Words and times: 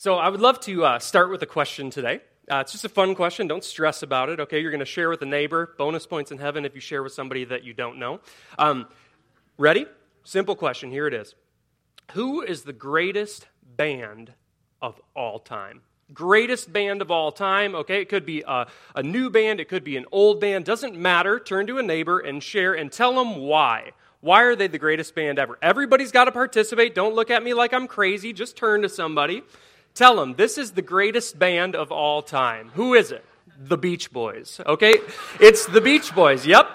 So 0.00 0.14
I 0.14 0.28
would 0.28 0.40
love 0.40 0.60
to 0.60 0.84
uh, 0.84 0.98
start 1.00 1.28
with 1.28 1.42
a 1.42 1.46
question 1.46 1.90
today. 1.90 2.20
Uh, 2.48 2.58
it's 2.58 2.70
just 2.70 2.84
a 2.84 2.88
fun 2.88 3.16
question. 3.16 3.48
Don't 3.48 3.64
stress 3.64 4.04
about 4.04 4.28
it, 4.28 4.38
okay? 4.38 4.60
You're 4.60 4.70
going 4.70 4.78
to 4.78 4.86
share 4.86 5.10
with 5.10 5.22
a 5.22 5.26
neighbor. 5.26 5.74
Bonus 5.76 6.06
points 6.06 6.30
in 6.30 6.38
heaven 6.38 6.64
if 6.64 6.76
you 6.76 6.80
share 6.80 7.02
with 7.02 7.12
somebody 7.12 7.44
that 7.46 7.64
you 7.64 7.74
don't 7.74 7.98
know. 7.98 8.20
Um, 8.60 8.86
ready? 9.56 9.86
Simple 10.22 10.54
question. 10.54 10.92
Here 10.92 11.08
it 11.08 11.14
is 11.14 11.34
Who 12.12 12.42
is 12.42 12.62
the 12.62 12.72
greatest 12.72 13.48
band 13.76 14.34
of 14.80 15.00
all 15.16 15.40
time? 15.40 15.80
Greatest 16.14 16.72
band 16.72 17.02
of 17.02 17.10
all 17.10 17.32
time, 17.32 17.74
okay? 17.74 18.00
It 18.00 18.08
could 18.08 18.24
be 18.24 18.44
a, 18.46 18.68
a 18.94 19.02
new 19.02 19.30
band, 19.30 19.58
it 19.58 19.68
could 19.68 19.82
be 19.82 19.96
an 19.96 20.06
old 20.12 20.40
band. 20.40 20.64
Doesn't 20.64 20.94
matter. 20.94 21.40
Turn 21.40 21.66
to 21.66 21.78
a 21.78 21.82
neighbor 21.82 22.20
and 22.20 22.40
share 22.40 22.72
and 22.72 22.92
tell 22.92 23.16
them 23.16 23.38
why. 23.38 23.90
Why 24.20 24.42
are 24.42 24.54
they 24.54 24.68
the 24.68 24.78
greatest 24.78 25.16
band 25.16 25.40
ever? 25.40 25.58
Everybody's 25.60 26.12
got 26.12 26.26
to 26.26 26.32
participate. 26.32 26.94
Don't 26.94 27.16
look 27.16 27.32
at 27.32 27.42
me 27.42 27.52
like 27.52 27.72
I'm 27.72 27.88
crazy. 27.88 28.32
Just 28.32 28.56
turn 28.56 28.82
to 28.82 28.88
somebody. 28.88 29.42
Tell 29.98 30.14
them 30.14 30.34
this 30.36 30.58
is 30.58 30.70
the 30.70 30.80
greatest 30.80 31.40
band 31.40 31.74
of 31.74 31.90
all 31.90 32.22
time. 32.22 32.70
Who 32.74 32.94
is 32.94 33.10
it? 33.10 33.24
The 33.58 33.76
Beach 33.76 34.12
Boys. 34.12 34.60
Okay? 34.64 34.94
It's 35.40 35.66
the 35.66 35.80
Beach 35.80 36.14
Boys. 36.14 36.46
Yep. 36.46 36.70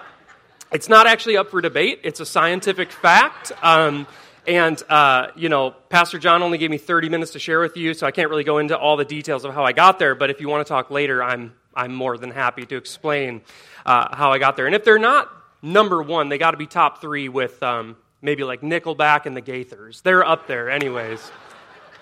It's 0.74 0.90
not 0.90 1.08
actually 1.08 1.38
up 1.38 1.50
for 1.50 1.62
debate, 1.62 2.02
it's 2.04 2.20
a 2.20 2.26
scientific 2.26 2.92
fact. 2.92 3.54
Um, 3.62 4.08
and, 4.46 4.84
uh, 4.90 5.28
you 5.38 5.48
know, 5.48 5.72
Pastor 5.88 6.20
John 6.20 6.44
only 6.44 6.58
gave 6.58 6.70
me 6.70 6.78
30 6.78 7.08
minutes 7.08 7.32
to 7.32 7.40
share 7.40 7.62
with 7.62 7.78
you, 7.78 7.94
so 7.94 8.06
I 8.06 8.12
can't 8.12 8.30
really 8.30 8.44
go 8.44 8.58
into 8.58 8.78
all 8.78 8.98
the 8.98 9.06
details 9.06 9.46
of 9.46 9.54
how 9.54 9.64
I 9.64 9.72
got 9.72 10.00
there. 10.00 10.16
But 10.16 10.30
if 10.30 10.42
you 10.42 10.50
want 10.50 10.68
to 10.68 10.70
talk 10.70 10.92
later, 10.92 11.24
I'm, 11.24 11.54
I'm 11.74 11.96
more 11.96 12.18
than 12.18 12.30
happy 12.30 12.66
to 12.66 12.76
explain 12.76 13.40
uh, 13.86 14.14
how 14.14 14.34
I 14.34 14.38
got 14.38 14.58
there. 14.58 14.66
And 14.66 14.76
if 14.76 14.84
they're 14.84 15.00
not 15.00 15.32
number 15.62 16.04
one, 16.04 16.28
they 16.28 16.38
got 16.38 16.52
to 16.52 16.58
be 16.58 16.68
top 16.68 17.00
three 17.00 17.30
with 17.30 17.64
um, 17.64 17.96
maybe 18.22 18.44
like 18.44 18.60
Nickelback 18.60 19.28
and 19.28 19.38
the 19.38 19.42
Gaithers. 19.42 20.02
They're 20.02 20.28
up 20.28 20.46
there, 20.48 20.70
anyways. 20.70 21.32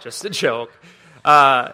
Just 0.01 0.25
a 0.25 0.31
joke. 0.31 0.71
Uh, 1.23 1.71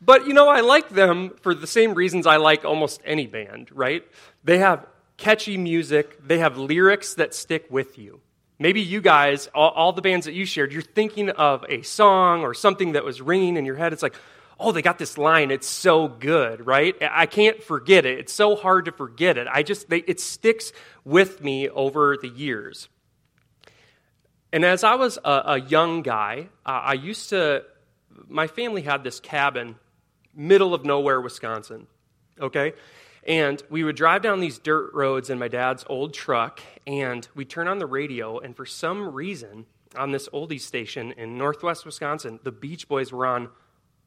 but 0.00 0.26
you 0.26 0.32
know, 0.32 0.48
I 0.48 0.60
like 0.60 0.88
them 0.88 1.30
for 1.42 1.54
the 1.54 1.66
same 1.66 1.94
reasons 1.94 2.26
I 2.26 2.36
like 2.36 2.64
almost 2.64 3.00
any 3.04 3.26
band, 3.26 3.70
right? 3.72 4.04
They 4.44 4.58
have 4.58 4.86
catchy 5.16 5.56
music, 5.56 6.26
they 6.26 6.38
have 6.38 6.56
lyrics 6.56 7.14
that 7.14 7.34
stick 7.34 7.66
with 7.70 7.98
you. 7.98 8.20
Maybe 8.58 8.80
you 8.82 9.00
guys, 9.00 9.48
all, 9.54 9.70
all, 9.70 9.92
the 9.92 10.02
bands 10.02 10.26
that 10.26 10.34
you 10.34 10.44
shared, 10.44 10.72
you're 10.72 10.82
thinking 10.82 11.30
of 11.30 11.64
a 11.68 11.80
song 11.80 12.42
or 12.42 12.52
something 12.52 12.92
that 12.92 13.04
was 13.04 13.22
ringing 13.22 13.56
in 13.56 13.64
your 13.64 13.76
head. 13.76 13.94
It's 13.94 14.02
like, 14.02 14.14
oh, 14.58 14.70
they 14.70 14.82
got 14.82 14.98
this 14.98 15.16
line. 15.16 15.50
It's 15.50 15.66
so 15.66 16.08
good, 16.08 16.66
right? 16.66 16.94
I 17.00 17.24
can't 17.24 17.62
forget 17.62 18.04
it. 18.04 18.18
It's 18.18 18.34
so 18.34 18.56
hard 18.56 18.84
to 18.84 18.92
forget 18.92 19.38
it. 19.38 19.48
I 19.50 19.62
just, 19.62 19.88
they, 19.88 20.00
it 20.00 20.20
sticks 20.20 20.72
with 21.04 21.42
me 21.42 21.70
over 21.70 22.18
the 22.20 22.28
years. 22.28 22.90
And 24.52 24.64
as 24.64 24.82
I 24.82 24.96
was 24.96 25.18
a, 25.24 25.42
a 25.46 25.60
young 25.60 26.02
guy, 26.02 26.48
uh, 26.66 26.70
I 26.84 26.94
used 26.94 27.30
to, 27.30 27.64
my 28.28 28.46
family 28.48 28.82
had 28.82 29.04
this 29.04 29.20
cabin, 29.20 29.76
middle 30.34 30.74
of 30.74 30.84
nowhere, 30.84 31.20
Wisconsin, 31.20 31.86
okay? 32.40 32.72
And 33.26 33.62
we 33.70 33.84
would 33.84 33.96
drive 33.96 34.22
down 34.22 34.40
these 34.40 34.58
dirt 34.58 34.92
roads 34.92 35.30
in 35.30 35.38
my 35.38 35.48
dad's 35.48 35.84
old 35.88 36.14
truck, 36.14 36.60
and 36.86 37.26
we'd 37.34 37.50
turn 37.50 37.68
on 37.68 37.78
the 37.78 37.86
radio, 37.86 38.38
and 38.38 38.56
for 38.56 38.66
some 38.66 39.12
reason, 39.12 39.66
on 39.96 40.10
this 40.10 40.28
oldies 40.30 40.62
station 40.62 41.12
in 41.12 41.36
northwest 41.36 41.84
Wisconsin, 41.84 42.40
the 42.42 42.52
Beach 42.52 42.88
Boys 42.88 43.12
were 43.12 43.26
on 43.26 43.50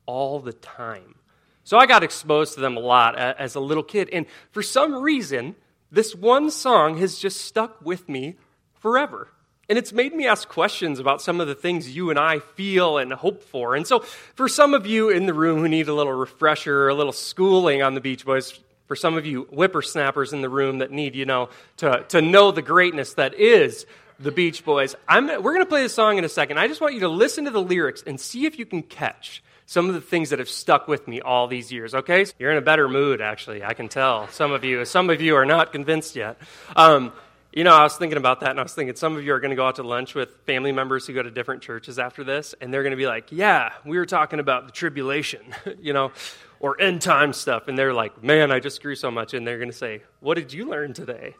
all 0.06 0.40
the 0.40 0.54
time. 0.54 1.16
So 1.64 1.78
I 1.78 1.86
got 1.86 2.04
exposed 2.04 2.56
to 2.56 2.60
them 2.60 2.76
a 2.76 2.82
lot 2.82 3.18
as 3.18 3.56
a 3.56 3.60
little 3.62 3.84
kid, 3.84 4.10
and 4.12 4.26
for 4.52 4.62
some 4.62 5.02
reason, 5.02 5.56
this 5.92 6.14
one 6.14 6.50
song 6.50 6.98
has 6.98 7.18
just 7.18 7.42
stuck 7.42 7.82
with 7.86 8.10
me 8.10 8.36
forever. 8.74 9.30
And 9.70 9.78
it's 9.78 9.94
made 9.94 10.14
me 10.14 10.28
ask 10.28 10.48
questions 10.50 11.00
about 11.00 11.22
some 11.22 11.40
of 11.40 11.48
the 11.48 11.56
things 11.56 11.96
you 11.96 12.10
and 12.10 12.20
I 12.20 12.40
feel 12.40 12.98
and 12.98 13.14
hope 13.14 13.44
for. 13.44 13.76
And 13.76 13.88
so, 13.88 14.00
for 14.36 14.50
some 14.50 14.74
of 14.74 14.86
you 14.86 15.10
in 15.10 15.26
the 15.26 15.34
room 15.34 15.60
who 15.60 15.70
need 15.70 15.88
a 15.88 15.94
little 15.94 16.14
refresher, 16.14 16.90
a 16.90 16.94
little 16.94 17.14
schooling 17.14 17.82
on 17.82 17.94
the 17.94 18.02
Beach 18.02 18.26
Boys, 18.26 18.60
for 18.88 18.96
some 18.96 19.16
of 19.16 19.26
you 19.26 19.44
whippersnappers 19.46 20.34
in 20.34 20.42
the 20.42 20.50
room 20.50 20.80
that 20.80 20.92
need, 20.92 21.16
you 21.16 21.26
know, 21.26 21.50
to, 21.78 22.04
to 22.10 22.22
know 22.22 22.52
the 22.52 22.62
greatness 22.62 23.14
that 23.14 23.36
is 23.36 23.86
the 24.20 24.32
Beach 24.32 24.66
Boys, 24.66 24.96
I'm, 25.08 25.28
we're 25.28 25.54
going 25.54 25.60
to 25.60 25.66
play 25.66 25.84
this 25.84 25.94
song 25.94 26.18
in 26.18 26.26
a 26.26 26.30
second. 26.30 26.60
I 26.60 26.68
just 26.68 26.82
want 26.82 26.94
you 26.94 27.00
to 27.02 27.10
listen 27.10 27.46
to 27.46 27.52
the 27.52 27.62
lyrics 27.62 28.04
and 28.06 28.20
see 28.20 28.46
if 28.46 28.60
you 28.60 28.66
can 28.66 28.84
catch 28.84 29.42
some 29.66 29.88
of 29.88 29.96
the 29.96 30.02
things 30.02 30.30
that 30.32 30.40
have 30.40 30.50
stuck 30.50 30.88
with 30.88 31.08
me 31.08 31.22
all 31.22 31.48
these 31.48 31.72
years, 31.72 31.96
okay? 31.96 32.26
You're 32.38 32.52
in 32.52 32.58
a 32.58 32.62
better 32.62 32.90
mood, 32.90 33.22
actually, 33.22 33.64
I 33.64 33.74
can 33.74 33.88
tell. 33.88 34.28
Some 34.28 34.52
of 34.52 34.66
you, 34.66 34.84
some 34.84 35.10
of 35.10 35.22
you 35.22 35.36
are 35.36 35.46
not 35.46 35.72
convinced 35.72 36.16
yet. 36.16 36.38
Um, 36.76 37.14
you 37.56 37.64
know, 37.64 37.74
I 37.74 37.84
was 37.84 37.96
thinking 37.96 38.18
about 38.18 38.40
that, 38.40 38.50
and 38.50 38.60
I 38.60 38.64
was 38.64 38.74
thinking 38.74 38.96
some 38.96 39.16
of 39.16 39.24
you 39.24 39.32
are 39.34 39.40
going 39.40 39.52
to 39.52 39.56
go 39.56 39.68
out 39.68 39.76
to 39.76 39.84
lunch 39.84 40.16
with 40.16 40.30
family 40.48 40.72
members 40.72 41.06
who 41.06 41.14
go 41.14 41.22
to 41.22 41.30
different 41.30 41.62
churches 41.62 42.00
after 42.00 42.24
this, 42.24 42.56
and 42.60 42.74
they're 42.74 42.82
going 42.82 42.92
to 42.92 42.98
be 42.98 43.06
like, 43.06 43.32
Yeah, 43.32 43.74
we 43.86 43.98
were 43.98 44.08
talking 44.08 44.40
about 44.40 44.66
the 44.66 44.72
tribulation, 44.72 45.42
you 45.80 45.94
know, 45.94 46.12
or 46.60 46.82
end 46.82 47.02
time 47.04 47.32
stuff. 47.32 47.68
And 47.68 47.78
they're 47.78 47.94
like, 47.94 48.24
Man, 48.24 48.52
I 48.52 48.60
just 48.60 48.82
grew 48.82 48.96
so 48.96 49.12
much. 49.12 49.36
And 49.36 49.46
they're 49.46 49.60
going 49.60 49.70
to 49.70 49.78
say, 49.78 50.02
What 50.20 50.36
did 50.36 50.52
you 50.52 50.66
learn 50.66 50.94
today? 50.94 51.36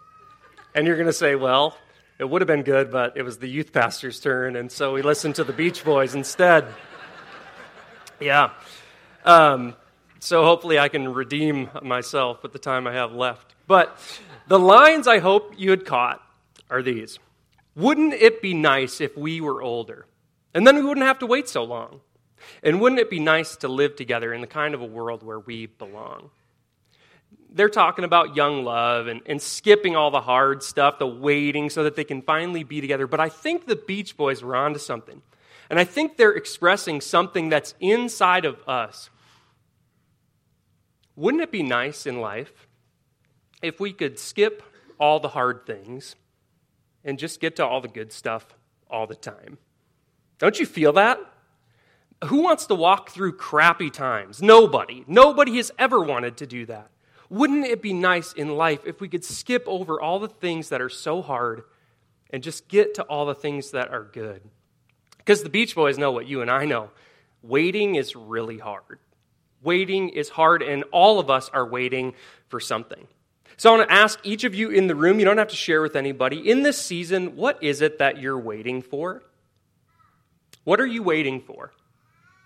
And 0.76 0.86
you're 0.86 0.98
going 0.98 1.08
to 1.08 1.14
say, 1.14 1.34
Well, 1.34 1.76
it 2.20 2.30
would 2.30 2.42
have 2.42 2.48
been 2.48 2.62
good, 2.64 2.92
but 2.92 3.18
it 3.18 3.24
was 3.24 3.40
the 3.40 3.50
youth 3.50 3.74
pastor's 3.74 4.20
turn, 4.20 4.56
and 4.56 4.72
so 4.72 4.94
we 4.94 5.02
listened 5.02 5.36
to 5.36 5.44
the 5.44 5.54
Beach 5.54 5.84
Boys 5.84 6.16
instead. 6.16 6.66
Yeah. 8.20 8.52
Um, 9.26 9.76
so 10.20 10.46
hopefully 10.46 10.80
I 10.80 10.88
can 10.88 11.14
redeem 11.14 11.70
myself 11.82 12.42
with 12.42 12.54
the 12.54 12.60
time 12.60 12.88
I 12.88 12.94
have 12.94 13.12
left. 13.12 13.53
But 13.68 13.98
the 14.48 14.60
lines 14.60 15.08
I 15.08 15.20
hope 15.20 15.54
you 15.58 15.70
had 15.70 15.86
caught 15.86 16.22
are 16.70 16.82
these 16.82 17.20
Wouldn't 17.76 18.14
it 18.14 18.42
be 18.42 18.54
nice 18.54 19.02
if 19.02 19.18
we 19.18 19.42
were 19.42 19.62
older? 19.62 20.06
And 20.54 20.68
then 20.68 20.76
we 20.76 20.84
wouldn't 20.84 21.06
have 21.06 21.20
to 21.20 21.26
wait 21.26 21.50
so 21.50 21.64
long. 21.64 22.02
And 22.62 22.82
wouldn't 22.82 23.00
it 23.00 23.10
be 23.10 23.20
nice 23.20 23.56
to 23.58 23.68
live 23.68 23.96
together 23.96 24.34
in 24.34 24.42
the 24.42 24.48
kind 24.48 24.74
of 24.74 24.82
a 24.82 24.86
world 24.86 25.24
where 25.24 25.40
we 25.40 25.66
belong? 25.66 26.30
They're 27.50 27.70
talking 27.70 28.04
about 28.04 28.36
young 28.36 28.64
love 28.64 29.08
and, 29.08 29.22
and 29.26 29.42
skipping 29.42 29.96
all 29.96 30.12
the 30.12 30.22
hard 30.22 30.62
stuff, 30.62 31.00
the 31.00 31.08
waiting, 31.08 31.70
so 31.70 31.84
that 31.84 31.96
they 31.96 32.04
can 32.04 32.22
finally 32.22 32.64
be 32.64 32.82
together. 32.82 33.08
But 33.08 33.20
I 33.20 33.30
think 33.30 33.66
the 33.66 33.76
Beach 33.76 34.18
Boys 34.18 34.44
were 34.44 34.56
onto 34.56 34.80
something. 34.80 35.22
And 35.70 35.80
I 35.80 35.86
think 35.86 36.18
they're 36.18 36.34
expressing 36.34 37.00
something 37.00 37.50
that's 37.50 37.74
inside 37.80 38.46
of 38.46 38.58
us. 38.68 39.10
Wouldn't 41.16 41.44
it 41.44 41.52
be 41.52 41.64
nice 41.64 42.06
in 42.06 42.20
life 42.20 42.68
if 43.64 43.80
we 43.80 43.94
could 43.94 44.20
skip 44.20 44.62
all 45.00 45.20
the 45.20 45.30
hard 45.30 45.66
things 45.66 46.16
and 47.04 47.18
just 47.18 47.40
get 47.40 47.56
to 47.56 47.66
all 47.66 47.82
the 47.82 47.88
good 47.88 48.12
stuff 48.12 48.46
all 48.90 49.08
the 49.08 49.16
time. 49.16 49.58
Don't 50.38 50.60
you 50.60 50.66
feel 50.66 50.94
that? 50.94 51.20
Who 52.26 52.42
wants 52.44 52.68
to 52.68 52.76
walk 52.76 53.10
through 53.10 53.34
crappy 53.34 53.90
times? 53.90 54.42
Nobody. 54.42 55.04
Nobody 55.08 55.58
has 55.58 55.72
ever 55.80 56.02
wanted 56.02 56.38
to 56.38 56.48
do 56.48 56.66
that. 56.68 56.90
Wouldn't 57.30 57.66
it 57.66 57.82
be 57.82 57.94
nice 57.94 58.34
in 58.34 58.56
life 58.56 58.82
if 58.86 59.02
we 59.02 59.10
could 59.10 59.26
skip 59.26 59.64
over 59.66 60.00
all 60.00 60.20
the 60.20 60.28
things 60.28 60.70
that 60.70 60.82
are 60.82 60.90
so 60.90 61.22
hard 61.22 61.64
and 62.30 62.44
just 62.44 62.68
get 62.68 62.94
to 62.96 63.04
all 63.04 63.26
the 63.26 63.36
things 63.36 63.72
that 63.72 63.90
are 63.90 64.04
good? 64.04 64.42
Because 65.18 65.44
the 65.44 65.50
Beach 65.50 65.74
Boys 65.74 65.98
know 65.98 66.12
what 66.12 66.28
you 66.28 66.42
and 66.42 66.52
I 66.52 66.66
know 66.66 66.92
waiting 67.42 67.96
is 67.96 68.16
really 68.16 68.58
hard. 68.58 69.00
Waiting 69.62 70.10
is 70.10 70.30
hard, 70.30 70.62
and 70.62 70.84
all 70.92 71.20
of 71.20 71.30
us 71.30 71.50
are 71.50 71.66
waiting 71.66 72.14
for 72.50 72.60
something. 72.60 73.08
So 73.58 73.74
I 73.74 73.78
want 73.78 73.90
to 73.90 73.96
ask 73.96 74.20
each 74.24 74.44
of 74.44 74.56
you 74.56 74.70
in 74.70 74.88
the 74.88 74.96
room, 74.96 75.20
you 75.20 75.26
don't 75.26 75.38
have 75.38 75.50
to 75.50 75.56
share 75.56 75.82
with 75.82 75.96
anybody, 75.96 76.50
in 76.50 76.64
this 76.64 76.78
season, 76.78 77.36
what 77.36 77.62
is 77.62 77.82
it 77.82 78.00
that 78.00 78.18
you're 78.18 78.40
waiting 78.40 78.82
for? 78.82 79.24
What 80.64 80.80
are 80.80 80.88
you 80.88 81.04
waiting 81.04 81.42
for? 81.42 81.74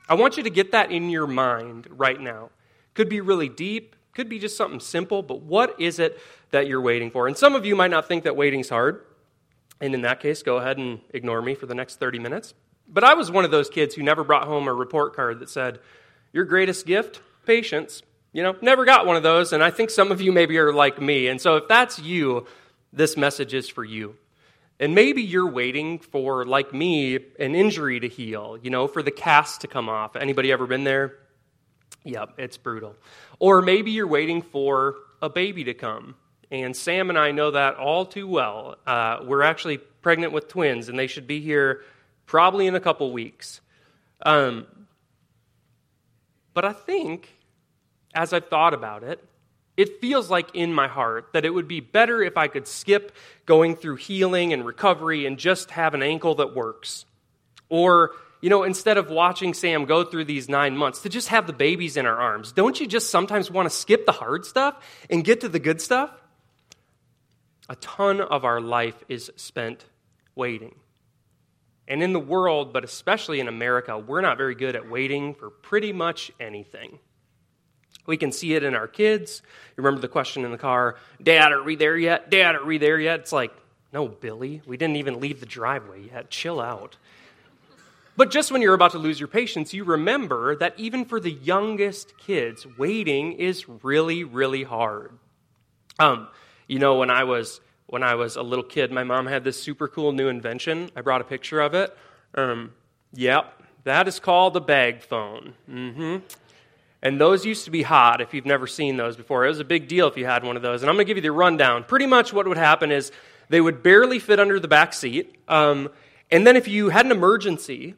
I 0.10 0.16
want 0.16 0.38
you 0.38 0.44
to 0.44 0.50
get 0.50 0.72
that 0.72 0.92
in 0.92 1.10
your 1.10 1.28
mind 1.28 1.88
right 1.90 2.20
now. 2.20 2.50
Could 2.94 3.10
be 3.10 3.22
really 3.22 3.50
deep, 3.50 3.96
could 4.14 4.30
be 4.30 4.40
just 4.40 4.58
something 4.58 4.80
simple, 4.80 5.22
but 5.22 5.42
what 5.42 5.80
is 5.80 6.00
it 6.00 6.20
that 6.52 6.68
you're 6.68 6.82
waiting 6.82 7.12
for? 7.12 7.28
And 7.28 7.38
some 7.38 7.56
of 7.56 7.66
you 7.66 7.76
might 7.76 7.92
not 7.92 8.08
think 8.08 8.24
that 8.24 8.36
waiting's 8.36 8.70
hard. 8.70 9.04
And 9.80 9.94
in 9.94 10.02
that 10.02 10.20
case, 10.20 10.42
go 10.42 10.58
ahead 10.58 10.78
and 10.78 11.02
ignore 11.14 11.42
me 11.42 11.54
for 11.54 11.68
the 11.68 11.76
next 11.76 12.00
30 12.00 12.18
minutes. 12.20 12.54
But 12.88 13.04
I 13.04 13.14
was 13.14 13.30
one 13.30 13.46
of 13.46 13.52
those 13.52 13.70
kids 13.70 13.94
who 13.94 14.02
never 14.02 14.24
brought 14.24 14.48
home 14.48 14.68
a 14.68 14.74
report 14.74 15.16
card 15.16 15.40
that 15.40 15.50
said, 15.50 15.80
Your 16.34 16.46
greatest 16.46 16.86
gift? 16.86 17.22
Patience. 17.46 18.02
You 18.38 18.44
know, 18.44 18.56
never 18.62 18.86
got 18.86 19.08
one 19.08 19.16
of 19.16 19.24
those, 19.24 19.52
and 19.52 19.64
I 19.64 19.72
think 19.72 19.90
some 19.90 20.12
of 20.12 20.22
you 20.22 20.32
maybe 20.32 20.60
are 20.60 20.72
like 20.72 21.02
me. 21.02 21.28
And 21.28 21.42
so 21.42 21.56
if 21.56 21.68
that's 21.68 21.98
you, 21.98 22.46
this 22.94 23.18
message 23.18 23.56
is 23.56 23.68
for 23.68 23.84
you. 23.84 24.16
And 24.80 24.94
maybe 24.94 25.24
you're 25.24 25.50
waiting 25.50 25.98
for, 25.98 26.46
like 26.46 26.72
me, 26.72 27.16
an 27.40 27.56
injury 27.56 28.00
to 28.00 28.08
heal, 28.08 28.60
you 28.62 28.70
know, 28.70 28.88
for 28.88 29.02
the 29.02 29.10
cast 29.10 29.62
to 29.62 29.68
come 29.68 29.90
off. 29.90 30.16
Anybody 30.16 30.52
ever 30.52 30.68
been 30.68 30.84
there? 30.84 31.16
Yep, 32.04 32.34
it's 32.38 32.58
brutal. 32.58 32.96
Or 33.40 33.64
maybe 33.64 33.90
you're 33.90 34.06
waiting 34.06 34.44
for 34.44 34.98
a 35.20 35.32
baby 35.32 35.64
to 35.64 35.74
come. 35.74 36.14
And 36.52 36.76
Sam 36.76 37.10
and 37.10 37.18
I 37.18 37.32
know 37.32 37.50
that 37.50 37.78
all 37.78 38.06
too 38.06 38.28
well. 38.28 38.76
Uh, 38.86 39.22
we're 39.24 39.42
actually 39.42 39.80
pregnant 39.80 40.32
with 40.32 40.48
twins, 40.48 40.90
and 40.90 41.00
they 41.00 41.08
should 41.08 41.26
be 41.26 41.42
here 41.42 41.82
probably 42.28 42.68
in 42.68 42.76
a 42.76 42.80
couple 42.80 43.12
weeks. 43.12 43.62
Um, 44.24 44.68
but 46.54 46.66
I 46.66 46.74
think 46.74 47.34
as 48.18 48.34
I've 48.34 48.50
thought 48.50 48.74
about 48.74 49.04
it, 49.04 49.24
it 49.78 50.02
feels 50.02 50.30
like 50.30 50.56
in 50.56 50.74
my 50.74 50.88
heart 50.88 51.30
that 51.34 51.46
it 51.46 51.52
would 51.52 51.68
be 51.68 51.80
better 51.80 52.24
if 52.24 52.36
I 52.36 52.48
could 52.48 52.68
skip 52.68 53.16
going 53.46 53.76
through 53.76 53.98
healing 53.98 54.52
and 54.52 54.66
recovery 54.66 55.28
and 55.28 55.38
just 55.38 55.70
have 55.72 55.94
an 55.94 56.02
ankle 56.02 56.34
that 56.36 56.56
works. 56.56 57.06
Or 57.70 58.12
you 58.42 58.50
know, 58.50 58.64
instead 58.64 58.98
of 58.98 59.10
watching 59.10 59.54
Sam 59.54 59.86
go 59.86 60.04
through 60.04 60.26
these 60.26 60.48
nine 60.48 60.78
months, 60.78 61.02
to 61.02 61.10
just 61.10 61.30
have 61.30 61.48
the 61.48 61.54
babies 61.54 61.98
in 61.98 62.06
our 62.06 62.18
arms. 62.18 62.52
Don't 62.52 62.80
you 62.80 62.86
just 62.86 63.10
sometimes 63.10 63.50
want 63.50 63.68
to 63.68 63.76
skip 63.76 64.06
the 64.06 64.12
hard 64.12 64.46
stuff 64.46 64.76
and 65.10 65.24
get 65.24 65.42
to 65.42 65.50
the 65.50 65.60
good 65.60 65.82
stuff? 65.82 66.12
A 67.70 67.76
ton 67.78 68.22
of 68.22 68.46
our 68.46 68.62
life 68.62 69.04
is 69.10 69.32
spent 69.38 69.86
waiting. 70.36 70.76
And 71.88 72.04
in 72.04 72.14
the 72.14 72.20
world, 72.20 72.74
but 72.74 72.84
especially 72.84 73.40
in 73.40 73.48
America, 73.48 73.98
we're 73.98 74.22
not 74.22 74.38
very 74.38 74.56
good 74.56 74.76
at 74.76 74.90
waiting 74.90 75.34
for 75.34 75.50
pretty 75.50 75.92
much 75.92 76.32
anything. 76.40 77.00
We 78.08 78.18
can 78.18 78.32
see 78.32 78.56
it 78.56 78.64
in 78.64 78.74
our 78.74 78.88
kids. 78.88 79.44
You 79.76 79.84
remember 79.84 80.02
the 80.02 80.08
question 80.08 80.44
in 80.44 80.52
the 80.52 80.58
car, 80.58 80.96
Dad, 81.22 81.52
are 81.52 81.62
we 81.62 81.76
there 81.76 81.96
yet? 81.96 82.32
Dad, 82.32 82.56
are 82.56 82.66
we 82.66 82.80
there 82.80 83.00
yet? 83.00 83.20
It's 83.20 83.32
like, 83.32 83.52
no, 83.94 84.08
Billy, 84.08 84.64
we 84.66 84.78
didn't 84.78 84.96
even 84.96 85.20
leave 85.20 85.40
the 85.40 85.46
driveway 85.46 86.08
yet. 86.12 86.32
Chill 86.32 86.60
out. 86.60 86.98
But 88.16 88.32
just 88.32 88.52
when 88.52 88.64
you're 88.64 88.74
about 88.74 88.92
to 88.92 88.98
lose 88.98 89.20
your 89.20 89.28
patience, 89.28 89.76
you 89.76 89.84
remember 89.84 90.56
that 90.56 90.74
even 90.78 91.06
for 91.06 91.20
the 91.20 91.32
youngest 91.32 92.18
kids, 92.18 92.66
waiting 92.78 93.34
is 93.34 93.70
really, 93.70 94.24
really 94.24 94.64
hard. 94.64 95.12
Um, 96.00 96.28
you 96.68 96.80
know, 96.80 96.96
when 96.96 97.12
I 97.12 97.26
was 97.26 97.62
when 97.86 98.04
I 98.04 98.16
was 98.16 98.36
a 98.36 98.42
little 98.42 98.66
kid, 98.66 98.92
my 98.92 99.04
mom 99.04 99.28
had 99.28 99.44
this 99.44 99.62
super 99.62 99.88
cool 99.88 100.12
new 100.12 100.28
invention. 100.28 100.90
I 100.96 101.02
brought 101.02 101.22
a 101.22 101.24
picture 101.24 101.62
of 101.62 101.74
it. 101.74 101.96
Um, 102.36 102.74
yep, 103.14 103.62
that 103.84 104.08
is 104.08 104.20
called 104.20 104.58
a 104.58 104.62
bag 104.62 105.02
phone. 105.02 105.54
Mm-hmm. 105.70 106.18
And 107.02 107.22
those 107.22 107.46
used 107.46 107.66
to 107.66 107.72
be 107.72 107.84
hot 107.84 108.22
if 108.22 108.34
you've 108.34 108.46
never 108.46 108.66
seen 108.66 108.98
those 108.98 109.16
before. 109.16 109.46
It 109.46 109.50
was 109.50 109.60
a 109.60 109.66
big 109.66 109.88
deal 109.88 110.08
if 110.08 110.18
you 110.18 110.26
had 110.26 110.44
one 110.44 110.56
of 110.56 110.64
those. 110.64 110.82
And 110.82 110.90
I'm 110.90 110.96
going 110.96 111.06
to 111.06 111.10
give 111.10 111.18
you 111.18 111.22
the 111.22 111.32
rundown. 111.32 111.84
Pretty 111.84 112.08
much 112.08 112.34
what 112.34 112.48
would 112.48 112.58
happen 112.58 112.92
is 112.92 113.12
they 113.50 113.62
would 113.62 113.84
barely 113.84 114.20
fit 114.20 114.40
under 114.40 114.60
the 114.60 114.68
back 114.68 114.94
seat. 114.94 115.36
Um, 115.48 115.90
and 116.32 116.46
then 116.46 116.56
if 116.56 116.68
you 116.68 116.90
had 116.90 117.06
an 117.06 117.12
emergency, 117.12 117.96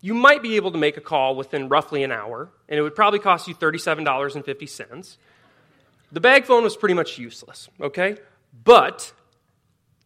you 0.00 0.14
might 0.14 0.42
be 0.42 0.56
able 0.56 0.72
to 0.72 0.78
make 0.78 0.96
a 0.96 1.00
call 1.00 1.34
within 1.34 1.68
roughly 1.68 2.02
an 2.02 2.12
hour, 2.12 2.50
and 2.68 2.78
it 2.78 2.82
would 2.82 2.94
probably 2.94 3.18
cost 3.18 3.48
you 3.48 3.54
$37.50. 3.54 5.16
The 6.12 6.20
bag 6.20 6.44
phone 6.44 6.64
was 6.64 6.76
pretty 6.76 6.94
much 6.94 7.18
useless, 7.18 7.68
okay? 7.80 8.16
But 8.64 9.12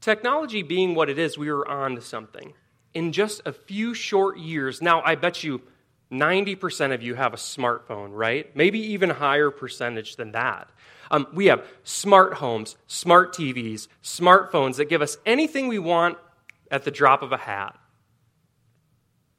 technology 0.01 0.63
being 0.63 0.95
what 0.95 1.09
it 1.09 1.19
is, 1.19 1.39
we 1.39 1.51
were 1.51 1.67
on 1.67 1.95
to 1.95 2.01
something. 2.01 2.55
In 2.93 3.13
just 3.13 3.43
a 3.47 3.53
few 3.53 3.95
short 3.95 4.39
years, 4.39 4.83
now 4.83 5.03
I 5.05 5.15
bet 5.15 5.45
you 5.45 5.63
90% 6.13 6.93
of 6.93 7.03
you 7.03 7.15
have 7.15 7.35
a 7.35 7.39
smartphone, 7.39 8.11
right? 8.13 8.55
Maybe 8.55 8.79
even 8.93 9.11
higher 9.11 9.51
percentage 9.51 10.17
than 10.17 10.33
that. 10.33 10.69
Um, 11.11 11.27
we 11.33 11.47
have 11.47 11.67
smart 11.83 12.35
homes, 12.35 12.77
smart 12.87 13.35
TVs, 13.35 13.89
smartphones 14.03 14.77
that 14.77 14.89
give 14.89 15.03
us 15.03 15.17
anything 15.27 15.69
we 15.69 15.79
want 15.79 16.19
at 16.71 16.85
the 16.85 16.91
drop 16.91 17.23
of 17.23 17.33
a 17.33 17.37
hat. 17.37 17.79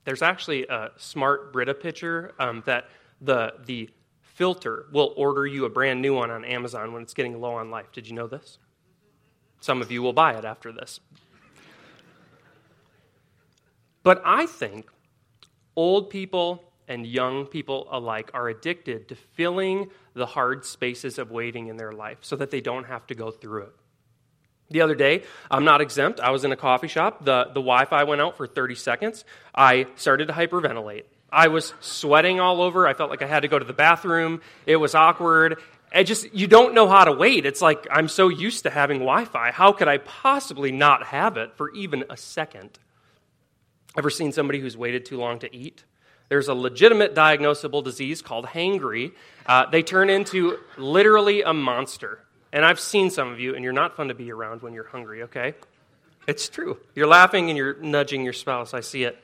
There's 0.03 0.21
actually 0.21 0.67
a 0.67 0.91
smart 0.97 1.51
Brita 1.51 1.73
pitcher 1.73 2.33
um, 2.39 2.63
that 2.65 2.85
the, 3.21 3.53
the 3.65 3.89
filter 4.21 4.85
will 4.91 5.13
order 5.17 5.47
you 5.47 5.65
a 5.65 5.69
brand 5.69 6.01
new 6.01 6.13
one 6.13 6.29
on 6.29 6.45
Amazon 6.45 6.93
when 6.93 7.01
it's 7.01 7.13
getting 7.13 7.39
low 7.39 7.55
on 7.55 7.71
life. 7.71 7.91
Did 7.91 8.07
you 8.07 8.13
know 8.13 8.27
this? 8.27 8.59
Some 9.61 9.81
of 9.81 9.91
you 9.91 10.01
will 10.03 10.13
buy 10.13 10.37
it 10.37 10.45
after 10.45 10.71
this. 10.71 10.99
But 14.03 14.21
I 14.23 14.45
think 14.45 14.87
old 15.75 16.09
people 16.09 16.63
and 16.87 17.05
young 17.05 17.45
people 17.45 17.87
alike 17.91 18.31
are 18.33 18.47
addicted 18.49 19.09
to 19.09 19.15
filling 19.15 19.89
the 20.13 20.25
hard 20.25 20.65
spaces 20.65 21.17
of 21.17 21.31
waiting 21.31 21.67
in 21.67 21.77
their 21.77 21.91
life 21.91 22.19
so 22.21 22.35
that 22.35 22.51
they 22.51 22.61
don't 22.61 22.85
have 22.85 23.05
to 23.07 23.15
go 23.15 23.31
through 23.31 23.63
it. 23.63 23.75
The 24.69 24.81
other 24.81 24.95
day, 24.95 25.23
I'm 25.51 25.63
not 25.63 25.81
exempt. 25.81 26.19
I 26.19 26.31
was 26.31 26.43
in 26.43 26.51
a 26.51 26.55
coffee 26.55 26.87
shop. 26.87 27.23
The, 27.23 27.45
the 27.45 27.61
Wi 27.61 27.85
Fi 27.85 28.03
went 28.03 28.21
out 28.21 28.35
for 28.35 28.47
30 28.47 28.75
seconds. 28.75 29.23
I 29.53 29.87
started 29.95 30.27
to 30.27 30.33
hyperventilate. 30.33 31.03
I 31.31 31.49
was 31.49 31.73
sweating 31.81 32.39
all 32.39 32.61
over. 32.61 32.87
I 32.87 32.93
felt 32.93 33.09
like 33.09 33.21
I 33.21 33.27
had 33.27 33.41
to 33.41 33.47
go 33.47 33.59
to 33.59 33.65
the 33.65 33.73
bathroom. 33.73 34.41
It 34.65 34.77
was 34.77 34.95
awkward. 34.95 35.61
I 35.93 36.03
just, 36.03 36.33
you 36.33 36.47
don't 36.47 36.73
know 36.73 36.87
how 36.87 37.05
to 37.05 37.11
wait. 37.11 37.45
It's 37.45 37.61
like, 37.61 37.87
I'm 37.91 38.07
so 38.07 38.27
used 38.27 38.63
to 38.63 38.69
having 38.69 38.99
Wi 38.99 39.25
Fi. 39.25 39.51
How 39.51 39.71
could 39.71 39.87
I 39.87 39.99
possibly 39.99 40.71
not 40.71 41.07
have 41.07 41.37
it 41.37 41.55
for 41.55 41.71
even 41.75 42.05
a 42.09 42.17
second? 42.17 42.79
Ever 43.97 44.09
seen 44.09 44.31
somebody 44.31 44.59
who's 44.59 44.75
waited 44.75 45.05
too 45.05 45.17
long 45.17 45.39
to 45.39 45.55
eat? 45.55 45.83
There's 46.27 46.47
a 46.47 46.53
legitimate 46.53 47.13
diagnosable 47.13 47.83
disease 47.83 48.21
called 48.21 48.45
hangry. 48.47 49.13
Uh, 49.45 49.67
they 49.69 49.83
turn 49.83 50.09
into 50.09 50.57
literally 50.77 51.43
a 51.43 51.53
monster. 51.53 52.19
And 52.51 52.65
I've 52.65 52.79
seen 52.79 53.09
some 53.09 53.31
of 53.31 53.39
you, 53.39 53.53
and 53.53 53.63
you're 53.63 53.73
not 53.73 53.95
fun 53.95 54.07
to 54.07 54.13
be 54.13 54.31
around 54.31 54.61
when 54.61 54.73
you're 54.73 54.87
hungry, 54.87 55.23
okay? 55.23 55.53
It's 56.27 56.49
true. 56.49 56.77
You're 56.95 57.07
laughing 57.07 57.49
and 57.49 57.57
you're 57.57 57.75
nudging 57.75 58.23
your 58.23 58.33
spouse. 58.33 58.73
I 58.73 58.79
see 58.79 59.03
it. 59.03 59.17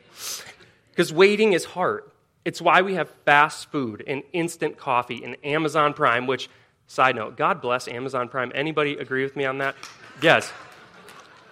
Because 0.91 1.11
waiting 1.11 1.53
is 1.53 1.65
hard. 1.65 2.03
It's 2.43 2.61
why 2.61 2.81
we 2.81 2.95
have 2.95 3.09
fast 3.25 3.71
food 3.71 4.03
and 4.05 4.23
instant 4.33 4.77
coffee 4.77 5.23
and 5.23 5.37
Amazon 5.43 5.93
Prime, 5.93 6.27
which, 6.27 6.49
side 6.87 7.15
note, 7.15 7.37
God 7.37 7.61
bless 7.61 7.87
Amazon 7.87 8.27
Prime. 8.27 8.51
Anybody 8.53 8.97
agree 8.97 9.23
with 9.23 9.35
me 9.35 9.45
on 9.45 9.59
that? 9.59 9.75
Yes. 10.21 10.51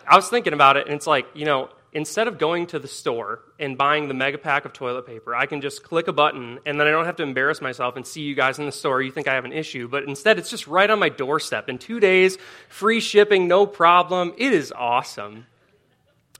I 0.07 0.15
was 0.15 0.29
thinking 0.29 0.53
about 0.53 0.77
it, 0.77 0.87
and 0.87 0.95
it's 0.95 1.07
like, 1.07 1.27
you 1.33 1.45
know, 1.45 1.69
instead 1.93 2.27
of 2.27 2.37
going 2.37 2.67
to 2.67 2.79
the 2.79 2.87
store 2.87 3.41
and 3.59 3.77
buying 3.77 4.07
the 4.07 4.13
mega 4.13 4.37
pack 4.37 4.65
of 4.65 4.73
toilet 4.73 5.05
paper, 5.05 5.35
I 5.35 5.45
can 5.45 5.61
just 5.61 5.83
click 5.83 6.07
a 6.07 6.13
button 6.13 6.59
and 6.65 6.79
then 6.79 6.87
I 6.87 6.91
don't 6.91 7.05
have 7.05 7.15
to 7.17 7.23
embarrass 7.23 7.61
myself 7.61 7.95
and 7.95 8.05
see 8.05 8.21
you 8.21 8.35
guys 8.35 8.59
in 8.59 8.65
the 8.65 8.71
store. 8.71 9.01
You 9.01 9.11
think 9.11 9.27
I 9.27 9.35
have 9.35 9.45
an 9.45 9.53
issue, 9.53 9.87
but 9.87 10.03
instead 10.03 10.37
it's 10.37 10.49
just 10.49 10.67
right 10.67 10.89
on 10.89 10.99
my 10.99 11.09
doorstep. 11.09 11.69
In 11.69 11.77
two 11.77 11.99
days, 11.99 12.37
free 12.67 12.99
shipping, 12.99 13.47
no 13.47 13.65
problem. 13.65 14.33
It 14.37 14.53
is 14.53 14.71
awesome. 14.75 15.47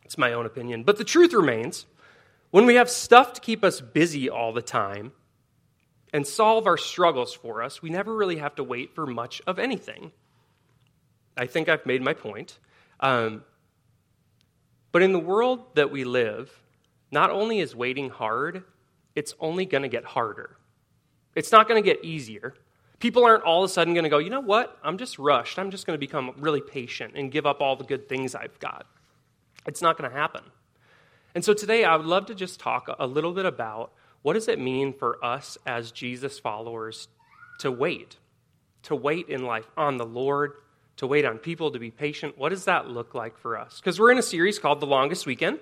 It's 0.05 0.17
my 0.17 0.33
own 0.33 0.45
opinion. 0.45 0.83
But 0.83 0.97
the 0.97 1.03
truth 1.03 1.33
remains 1.33 1.85
when 2.51 2.65
we 2.65 2.75
have 2.75 2.89
stuff 2.89 3.33
to 3.33 3.41
keep 3.41 3.63
us 3.63 3.79
busy 3.81 4.29
all 4.29 4.53
the 4.53 4.61
time 4.61 5.11
and 6.11 6.25
solve 6.25 6.65
our 6.65 6.77
struggles 6.77 7.33
for 7.33 7.61
us, 7.61 7.81
we 7.81 7.89
never 7.89 8.15
really 8.15 8.37
have 8.37 8.55
to 8.55 8.63
wait 8.63 8.95
for 8.95 9.05
much 9.05 9.41
of 9.45 9.59
anything. 9.59 10.11
I 11.37 11.45
think 11.45 11.69
I've 11.69 11.85
made 11.85 12.01
my 12.01 12.13
point. 12.13 12.57
Um, 12.99 13.43
but 14.91 15.01
in 15.01 15.11
the 15.13 15.19
world 15.19 15.75
that 15.75 15.91
we 15.91 16.03
live, 16.03 16.61
not 17.11 17.29
only 17.29 17.59
is 17.59 17.75
waiting 17.75 18.09
hard, 18.09 18.63
it's 19.15 19.33
only 19.39 19.65
going 19.65 19.83
to 19.83 19.89
get 19.89 20.05
harder. 20.05 20.57
It's 21.35 21.51
not 21.51 21.67
going 21.67 21.81
to 21.81 21.87
get 21.87 22.03
easier. 22.03 22.55
People 22.99 23.23
aren't 23.23 23.43
all 23.43 23.63
of 23.63 23.69
a 23.69 23.73
sudden 23.73 23.93
going 23.93 24.03
to 24.03 24.09
go, 24.09 24.17
you 24.17 24.29
know 24.29 24.41
what? 24.41 24.77
I'm 24.83 24.97
just 24.97 25.17
rushed. 25.17 25.57
I'm 25.57 25.71
just 25.71 25.87
going 25.87 25.95
to 25.95 25.99
become 25.99 26.33
really 26.37 26.61
patient 26.61 27.13
and 27.15 27.31
give 27.31 27.45
up 27.45 27.61
all 27.61 27.75
the 27.75 27.83
good 27.83 28.09
things 28.09 28.35
I've 28.35 28.59
got. 28.59 28.85
It's 29.65 29.81
not 29.81 29.97
going 29.97 30.09
to 30.09 30.15
happen. 30.15 30.43
And 31.35 31.45
so 31.45 31.53
today 31.53 31.83
I 31.83 31.95
would 31.95 32.05
love 32.05 32.25
to 32.27 32.35
just 32.35 32.59
talk 32.59 32.89
a 32.99 33.07
little 33.07 33.33
bit 33.33 33.45
about 33.45 33.93
what 34.21 34.33
does 34.33 34.47
it 34.47 34.59
mean 34.59 34.93
for 34.93 35.23
us 35.23 35.57
as 35.65 35.91
Jesus 35.91 36.39
followers 36.39 37.07
to 37.59 37.71
wait? 37.71 38.17
To 38.83 38.95
wait 38.95 39.29
in 39.29 39.43
life 39.43 39.69
on 39.77 39.97
the 39.97 40.05
Lord, 40.05 40.53
to 40.99 41.07
wait 41.07 41.23
on 41.23 41.37
people, 41.37 41.71
to 41.71 41.79
be 41.79 41.91
patient. 41.91 42.37
What 42.37 42.49
does 42.49 42.65
that 42.65 42.89
look 42.89 43.15
like 43.15 43.37
for 43.37 43.57
us? 43.57 43.79
Because 43.79 43.99
we're 43.99 44.11
in 44.11 44.17
a 44.17 44.21
series 44.21 44.59
called 44.59 44.81
The 44.81 44.85
Longest 44.85 45.25
Weekend, 45.25 45.59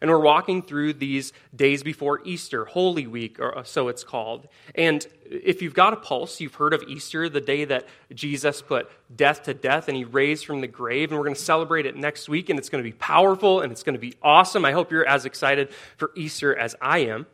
and 0.00 0.08
we're 0.08 0.20
walking 0.20 0.62
through 0.62 0.92
these 0.92 1.32
days 1.56 1.82
before 1.82 2.20
Easter, 2.24 2.64
Holy 2.64 3.06
Week, 3.08 3.40
or 3.40 3.58
uh, 3.58 3.64
so 3.64 3.88
it's 3.88 4.04
called. 4.04 4.46
And 4.76 5.04
if 5.24 5.60
you've 5.60 5.74
got 5.74 5.92
a 5.92 5.96
pulse, 5.96 6.40
you've 6.40 6.54
heard 6.54 6.72
of 6.72 6.84
Easter, 6.84 7.28
the 7.28 7.40
day 7.40 7.64
that 7.64 7.86
Jesus 8.14 8.62
put 8.62 8.88
death 9.14 9.42
to 9.44 9.54
death 9.54 9.88
and 9.88 9.96
he 9.96 10.04
raised 10.04 10.46
from 10.46 10.60
the 10.60 10.68
grave. 10.68 11.10
And 11.10 11.18
we're 11.18 11.24
going 11.24 11.34
to 11.34 11.40
celebrate 11.40 11.84
it 11.86 11.96
next 11.96 12.28
week, 12.28 12.48
and 12.48 12.56
it's 12.56 12.68
going 12.68 12.84
to 12.84 12.88
be 12.88 12.96
powerful 12.96 13.62
and 13.62 13.72
it's 13.72 13.82
going 13.82 13.96
to 13.96 14.00
be 14.00 14.14
awesome. 14.22 14.64
I 14.64 14.70
hope 14.70 14.92
you're 14.92 15.08
as 15.08 15.24
excited 15.24 15.70
for 15.96 16.12
Easter 16.14 16.56
as 16.56 16.76
I 16.80 16.98
am. 16.98 17.26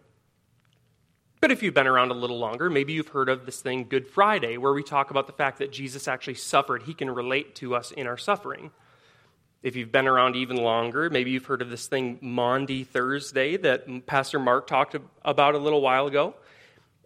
But 1.43 1.51
if 1.51 1.61
you've 1.61 1.75
been 1.75 1.89
around 1.89 2.13
a 2.13 2.15
little 2.15 2.39
longer, 2.39 2.71
maybe 2.71 2.93
you've 2.93 3.09
heard 3.09 3.29
of 3.29 3.47
this 3.47 3.61
thing, 3.61 3.87
Good 3.89 4.07
Friday, 4.07 4.59
where 4.59 4.73
we 4.73 4.85
talk 4.85 5.11
about 5.11 5.27
the 5.27 5.33
fact 5.33 5.59
that 5.59 5.73
Jesus 5.73 6.07
actually 6.07 6.37
suffered. 6.37 6.85
He 6.85 6.95
can 6.95 7.11
relate 7.11 7.57
to 7.57 7.75
us 7.75 7.91
in 7.91 8.07
our 8.07 8.17
suffering. 8.17 8.71
If 9.61 9.75
you've 9.75 9.91
been 9.91 10.07
around 10.07 10.37
even 10.37 10.57
longer, 10.57 11.11
maybe 11.11 11.33
you've 11.33 11.47
heard 11.47 11.61
of 11.61 11.69
this 11.69 11.89
thing, 11.89 12.19
Maundy 12.21 12.85
Thursday, 12.85 13.57
that 13.57 14.07
Pastor 14.07 14.39
Mark 14.39 14.69
talked 14.69 14.95
about 15.25 15.57
a 15.57 15.59
little 15.59 15.81
while 15.81 16.07
ago. 16.07 16.37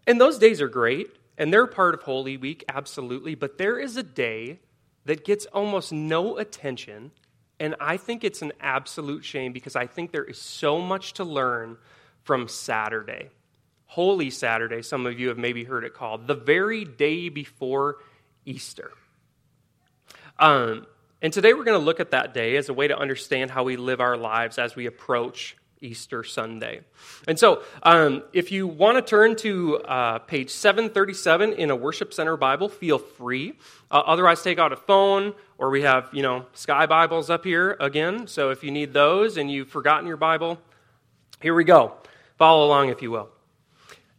And 0.07 0.21
those 0.21 0.37
days 0.37 0.61
are 0.61 0.69
great, 0.69 1.16
and 1.38 1.50
they're 1.50 1.66
part 1.66 1.95
of 1.95 2.02
Holy 2.02 2.37
Week, 2.37 2.62
absolutely. 2.69 3.35
But 3.35 3.57
there 3.57 3.78
is 3.78 3.97
a 3.97 4.02
day 4.02 4.59
that 5.07 5.25
gets 5.25 5.47
almost 5.47 5.95
no 5.95 6.37
attention, 6.37 7.12
and 7.59 7.75
I 7.81 7.97
think 7.97 8.23
it's 8.23 8.43
an 8.43 8.52
absolute 8.61 9.25
shame 9.25 9.55
because 9.55 9.76
I 9.76 9.87
think 9.87 10.12
there 10.12 10.25
is 10.25 10.38
so 10.38 10.78
much 10.78 11.14
to 11.14 11.25
learn 11.25 11.78
from 12.23 12.49
Saturday. 12.49 13.31
Holy 13.87 14.31
Saturday, 14.31 14.83
some 14.83 15.07
of 15.07 15.19
you 15.19 15.28
have 15.28 15.38
maybe 15.38 15.64
heard 15.64 15.85
it 15.85 15.95
called, 15.95 16.26
the 16.26 16.35
very 16.35 16.85
day 16.85 17.28
before 17.28 17.97
Easter. 18.45 18.93
Um, 20.38 20.87
and 21.23 21.33
today 21.33 21.55
we're 21.55 21.64
going 21.64 21.78
to 21.78 21.85
look 21.85 22.00
at 22.00 22.11
that 22.11 22.35
day 22.35 22.57
as 22.57 22.69
a 22.69 22.75
way 22.75 22.88
to 22.88 22.99
understand 22.99 23.50
how 23.50 23.64
we 23.64 23.76
live 23.76 24.00
our 24.00 24.16
lives 24.16 24.59
as 24.59 24.76
we 24.76 24.87
approach 24.87 25.57
Easter 25.81 26.25
Sunday. 26.25 26.81
And 27.28 27.38
so, 27.38 27.62
um, 27.83 28.23
if 28.33 28.50
you 28.52 28.66
want 28.66 28.97
to 28.97 29.02
turn 29.02 29.37
to 29.37 29.78
uh, 29.78 30.19
page 30.21 30.50
737 30.50 31.55
in 31.55 31.71
a 31.71 31.76
Worship 31.76 32.12
Center 32.12 32.37
Bible, 32.37 32.69
feel 32.69 32.99
free. 32.99 33.55
Uh, 33.90 34.02
otherwise, 34.07 34.43
take 34.43 34.59
out 34.59 34.73
a 34.73 34.76
phone, 34.76 35.35
or 35.59 35.71
we 35.71 35.83
have, 35.83 36.09
you 36.12 36.23
know, 36.23 36.47
Sky 36.55 36.87
Bibles 36.87 37.31
up 37.31 37.45
here 37.45 37.76
again. 37.81 38.26
So 38.26 38.50
if 38.50 38.64
you 38.64 38.71
need 38.71 38.93
those 38.93 39.37
and 39.37 39.50
you've 39.50 39.69
forgotten 39.69 40.07
your 40.07 40.16
Bible, 40.16 40.59
here 41.40 41.55
we 41.55 41.64
go. 41.64 41.95
Follow 42.38 42.66
along 42.66 42.88
if 42.88 43.02
you 43.02 43.11
will. 43.11 43.36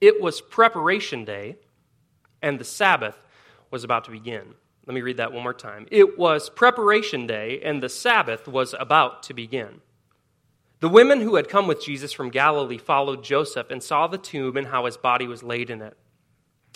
It 0.00 0.20
was 0.20 0.40
preparation 0.40 1.24
day, 1.24 1.56
and 2.42 2.58
the 2.58 2.64
Sabbath 2.64 3.18
was 3.70 3.84
about 3.84 4.04
to 4.04 4.10
begin. 4.10 4.54
Let 4.86 4.94
me 4.94 5.02
read 5.02 5.18
that 5.18 5.32
one 5.32 5.42
more 5.42 5.54
time. 5.54 5.86
It 5.90 6.18
was 6.18 6.48
preparation 6.48 7.26
day, 7.26 7.60
and 7.62 7.82
the 7.82 7.88
Sabbath 7.88 8.48
was 8.48 8.74
about 8.78 9.22
to 9.24 9.34
begin. 9.34 9.82
The 10.80 10.88
women 10.88 11.20
who 11.20 11.34
had 11.36 11.48
come 11.48 11.66
with 11.66 11.84
Jesus 11.84 12.12
from 12.12 12.30
Galilee 12.30 12.78
followed 12.78 13.22
Joseph 13.22 13.70
and 13.70 13.82
saw 13.82 14.06
the 14.06 14.18
tomb 14.18 14.56
and 14.56 14.66
how 14.66 14.86
his 14.86 14.96
body 14.96 15.26
was 15.26 15.42
laid 15.42 15.68
in 15.68 15.82
it. 15.82 15.96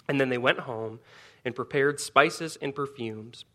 And 0.06 0.20
then 0.20 0.28
they 0.28 0.38
went 0.38 0.60
home 0.60 1.00
and 1.44 1.54
prepared 1.54 1.98
spices 1.98 2.58
and 2.60 2.74
perfumes, 2.74 3.46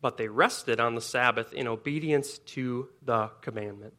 but 0.00 0.16
they 0.16 0.28
rested 0.28 0.80
on 0.80 0.94
the 0.94 1.02
Sabbath 1.02 1.52
in 1.52 1.68
obedience 1.68 2.38
to 2.38 2.88
the 3.02 3.30
commandment. 3.42 3.92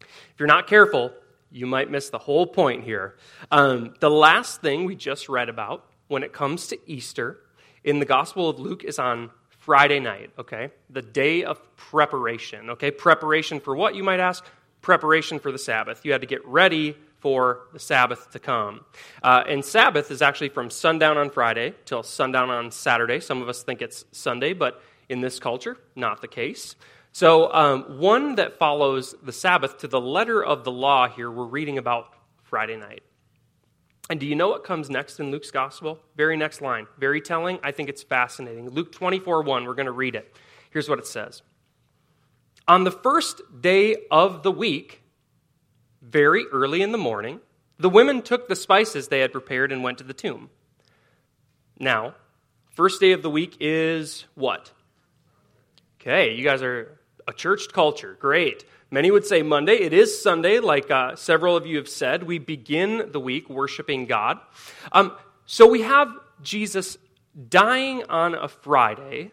If 0.00 0.38
you're 0.38 0.46
not 0.46 0.66
careful, 0.66 1.12
you 1.50 1.66
might 1.66 1.90
miss 1.90 2.10
the 2.10 2.18
whole 2.18 2.46
point 2.46 2.84
here. 2.84 3.16
Um, 3.50 3.94
the 4.00 4.10
last 4.10 4.60
thing 4.60 4.84
we 4.84 4.94
just 4.94 5.28
read 5.28 5.48
about 5.48 5.86
when 6.08 6.22
it 6.22 6.32
comes 6.32 6.68
to 6.68 6.78
Easter 6.86 7.40
in 7.84 7.98
the 7.98 8.06
Gospel 8.06 8.48
of 8.48 8.58
Luke 8.58 8.84
is 8.84 8.98
on 8.98 9.30
Friday 9.48 10.00
night, 10.00 10.30
okay? 10.38 10.70
The 10.90 11.02
day 11.02 11.44
of 11.44 11.76
preparation, 11.76 12.70
okay? 12.70 12.90
Preparation 12.90 13.60
for 13.60 13.76
what, 13.76 13.94
you 13.94 14.02
might 14.02 14.20
ask? 14.20 14.44
Preparation 14.80 15.38
for 15.38 15.52
the 15.52 15.58
Sabbath. 15.58 16.04
You 16.04 16.12
had 16.12 16.22
to 16.22 16.26
get 16.26 16.44
ready 16.46 16.96
for 17.18 17.62
the 17.72 17.78
Sabbath 17.78 18.30
to 18.30 18.38
come. 18.38 18.84
Uh, 19.22 19.42
and 19.46 19.64
Sabbath 19.64 20.10
is 20.10 20.22
actually 20.22 20.50
from 20.50 20.70
sundown 20.70 21.18
on 21.18 21.30
Friday 21.30 21.74
till 21.84 22.02
sundown 22.02 22.48
on 22.48 22.70
Saturday. 22.70 23.20
Some 23.20 23.42
of 23.42 23.48
us 23.48 23.62
think 23.62 23.82
it's 23.82 24.04
Sunday, 24.12 24.52
but 24.52 24.80
in 25.08 25.20
this 25.20 25.38
culture, 25.38 25.76
not 25.96 26.20
the 26.20 26.28
case. 26.28 26.76
So, 27.18 27.52
um, 27.52 27.98
one 27.98 28.36
that 28.36 28.60
follows 28.60 29.12
the 29.20 29.32
Sabbath 29.32 29.78
to 29.78 29.88
the 29.88 30.00
letter 30.00 30.40
of 30.40 30.62
the 30.62 30.70
law 30.70 31.08
here, 31.08 31.28
we're 31.28 31.46
reading 31.46 31.76
about 31.76 32.14
Friday 32.44 32.76
night. 32.76 33.02
And 34.08 34.20
do 34.20 34.26
you 34.26 34.36
know 34.36 34.50
what 34.50 34.62
comes 34.62 34.88
next 34.88 35.18
in 35.18 35.32
Luke's 35.32 35.50
gospel? 35.50 35.98
Very 36.16 36.36
next 36.36 36.60
line. 36.60 36.86
Very 36.96 37.20
telling. 37.20 37.58
I 37.60 37.72
think 37.72 37.88
it's 37.88 38.04
fascinating. 38.04 38.70
Luke 38.70 38.92
24 38.92 39.42
1, 39.42 39.64
we're 39.64 39.74
going 39.74 39.86
to 39.86 39.90
read 39.90 40.14
it. 40.14 40.32
Here's 40.70 40.88
what 40.88 41.00
it 41.00 41.08
says 41.08 41.42
On 42.68 42.84
the 42.84 42.92
first 42.92 43.40
day 43.60 43.96
of 44.12 44.44
the 44.44 44.52
week, 44.52 45.02
very 46.00 46.44
early 46.52 46.82
in 46.82 46.92
the 46.92 46.98
morning, 46.98 47.40
the 47.80 47.90
women 47.90 48.22
took 48.22 48.46
the 48.46 48.54
spices 48.54 49.08
they 49.08 49.18
had 49.18 49.32
prepared 49.32 49.72
and 49.72 49.82
went 49.82 49.98
to 49.98 50.04
the 50.04 50.14
tomb. 50.14 50.50
Now, 51.80 52.14
first 52.70 53.00
day 53.00 53.10
of 53.10 53.22
the 53.22 53.30
week 53.30 53.56
is 53.58 54.24
what? 54.36 54.70
Okay, 56.00 56.32
you 56.32 56.44
guys 56.44 56.62
are 56.62 56.94
a 57.28 57.32
church 57.32 57.68
culture. 57.72 58.16
Great. 58.18 58.64
Many 58.90 59.10
would 59.10 59.26
say 59.26 59.42
Monday. 59.42 59.74
It 59.74 59.92
is 59.92 60.20
Sunday, 60.20 60.60
like 60.60 60.90
uh, 60.90 61.14
several 61.14 61.56
of 61.56 61.66
you 61.66 61.76
have 61.76 61.88
said. 61.88 62.22
We 62.22 62.38
begin 62.38 63.10
the 63.12 63.20
week 63.20 63.50
worshiping 63.50 64.06
God. 64.06 64.38
Um, 64.90 65.12
so 65.44 65.68
we 65.68 65.82
have 65.82 66.10
Jesus 66.42 66.96
dying 67.48 68.02
on 68.08 68.34
a 68.34 68.48
Friday. 68.48 69.30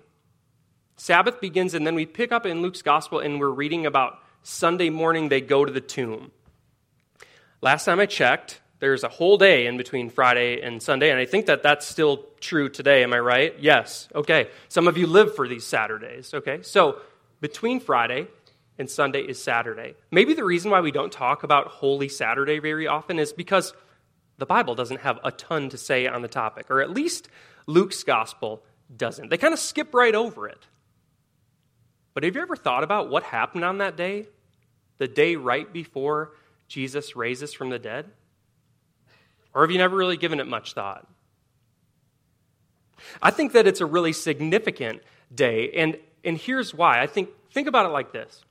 Sabbath 0.98 1.40
begins, 1.40 1.74
and 1.74 1.88
then 1.88 1.96
we 1.96 2.06
pick 2.06 2.34
up 2.34 2.46
in 2.46 2.62
Luke's 2.62 2.82
gospel 2.82 3.20
and 3.20 3.40
we're 3.40 3.50
reading 3.50 3.86
about 3.86 4.20
Sunday 4.44 4.90
morning 4.90 5.30
they 5.30 5.42
go 5.42 5.64
to 5.64 5.72
the 5.72 5.82
tomb. 5.82 6.32
Last 7.62 7.86
time 7.86 8.02
I 8.02 8.06
checked, 8.06 8.60
there's 8.80 9.04
a 9.06 9.10
whole 9.10 9.38
day 9.38 9.68
in 9.68 9.78
between 9.78 10.10
Friday 10.10 10.62
and 10.62 10.84
Sunday, 10.84 11.12
and 11.12 11.20
I 11.20 11.26
think 11.26 11.46
that 11.46 11.64
that's 11.64 11.88
still 11.88 12.26
true 12.42 12.68
today. 12.68 13.04
Am 13.04 13.14
I 13.14 13.20
right? 13.20 13.56
Yes. 13.58 14.10
Okay. 14.14 14.50
Some 14.68 14.90
of 14.90 14.98
you 14.98 15.08
live 15.08 15.34
for 15.34 15.48
these 15.48 15.66
Saturdays. 15.66 16.34
Okay. 16.34 16.62
So 16.62 17.00
between 17.46 17.80
Friday 17.80 18.28
and 18.80 18.90
Sunday 18.90 19.22
is 19.22 19.40
Saturday. 19.40 19.94
Maybe 20.10 20.34
the 20.34 20.44
reason 20.44 20.72
why 20.72 20.82
we 20.82 20.90
don't 20.90 21.12
talk 21.12 21.44
about 21.44 21.68
Holy 21.68 22.10
Saturday 22.10 22.58
very 22.58 22.88
often 22.88 23.20
is 23.20 23.34
because 23.34 23.72
the 24.40 24.48
Bible 24.48 24.74
doesn't 24.74 25.02
have 25.02 25.20
a 25.24 25.32
ton 25.32 25.70
to 25.70 25.78
say 25.78 26.08
on 26.08 26.24
the 26.24 26.28
topic, 26.28 26.72
or 26.72 26.82
at 26.82 26.90
least 26.90 27.30
Luke's 27.68 28.04
gospel 28.04 28.64
doesn't. 28.98 29.30
They 29.30 29.38
kind 29.38 29.54
of 29.54 29.60
skip 29.60 29.94
right 29.94 30.16
over 30.16 30.48
it. 30.48 30.66
But 32.16 32.24
have 32.24 32.36
you 32.36 32.42
ever 32.42 32.56
thought 32.56 32.84
about 32.84 33.12
what 33.12 33.22
happened 33.22 33.64
on 33.64 33.78
that 33.78 33.96
day? 33.96 34.26
The 34.98 35.08
day 35.08 35.36
right 35.36 35.72
before 35.72 36.32
Jesus 36.68 37.16
raises 37.16 37.54
from 37.54 37.70
the 37.70 37.78
dead? 37.78 38.10
Or 39.54 39.62
have 39.62 39.70
you 39.70 39.78
never 39.78 39.96
really 39.96 40.18
given 40.18 40.40
it 40.40 40.48
much 40.48 40.74
thought? 40.74 41.08
I 43.22 43.30
think 43.30 43.52
that 43.52 43.68
it's 43.68 43.82
a 43.82 43.86
really 43.86 44.14
significant 44.14 45.04
day, 45.32 45.70
and, 45.76 46.00
and 46.26 46.38
here's 46.38 46.74
why. 46.74 47.02
I 47.02 47.08
think, 47.08 47.30
think 47.52 47.68
about 47.68 47.86
it 47.86 47.90
like 47.90 48.12
this 48.12 48.44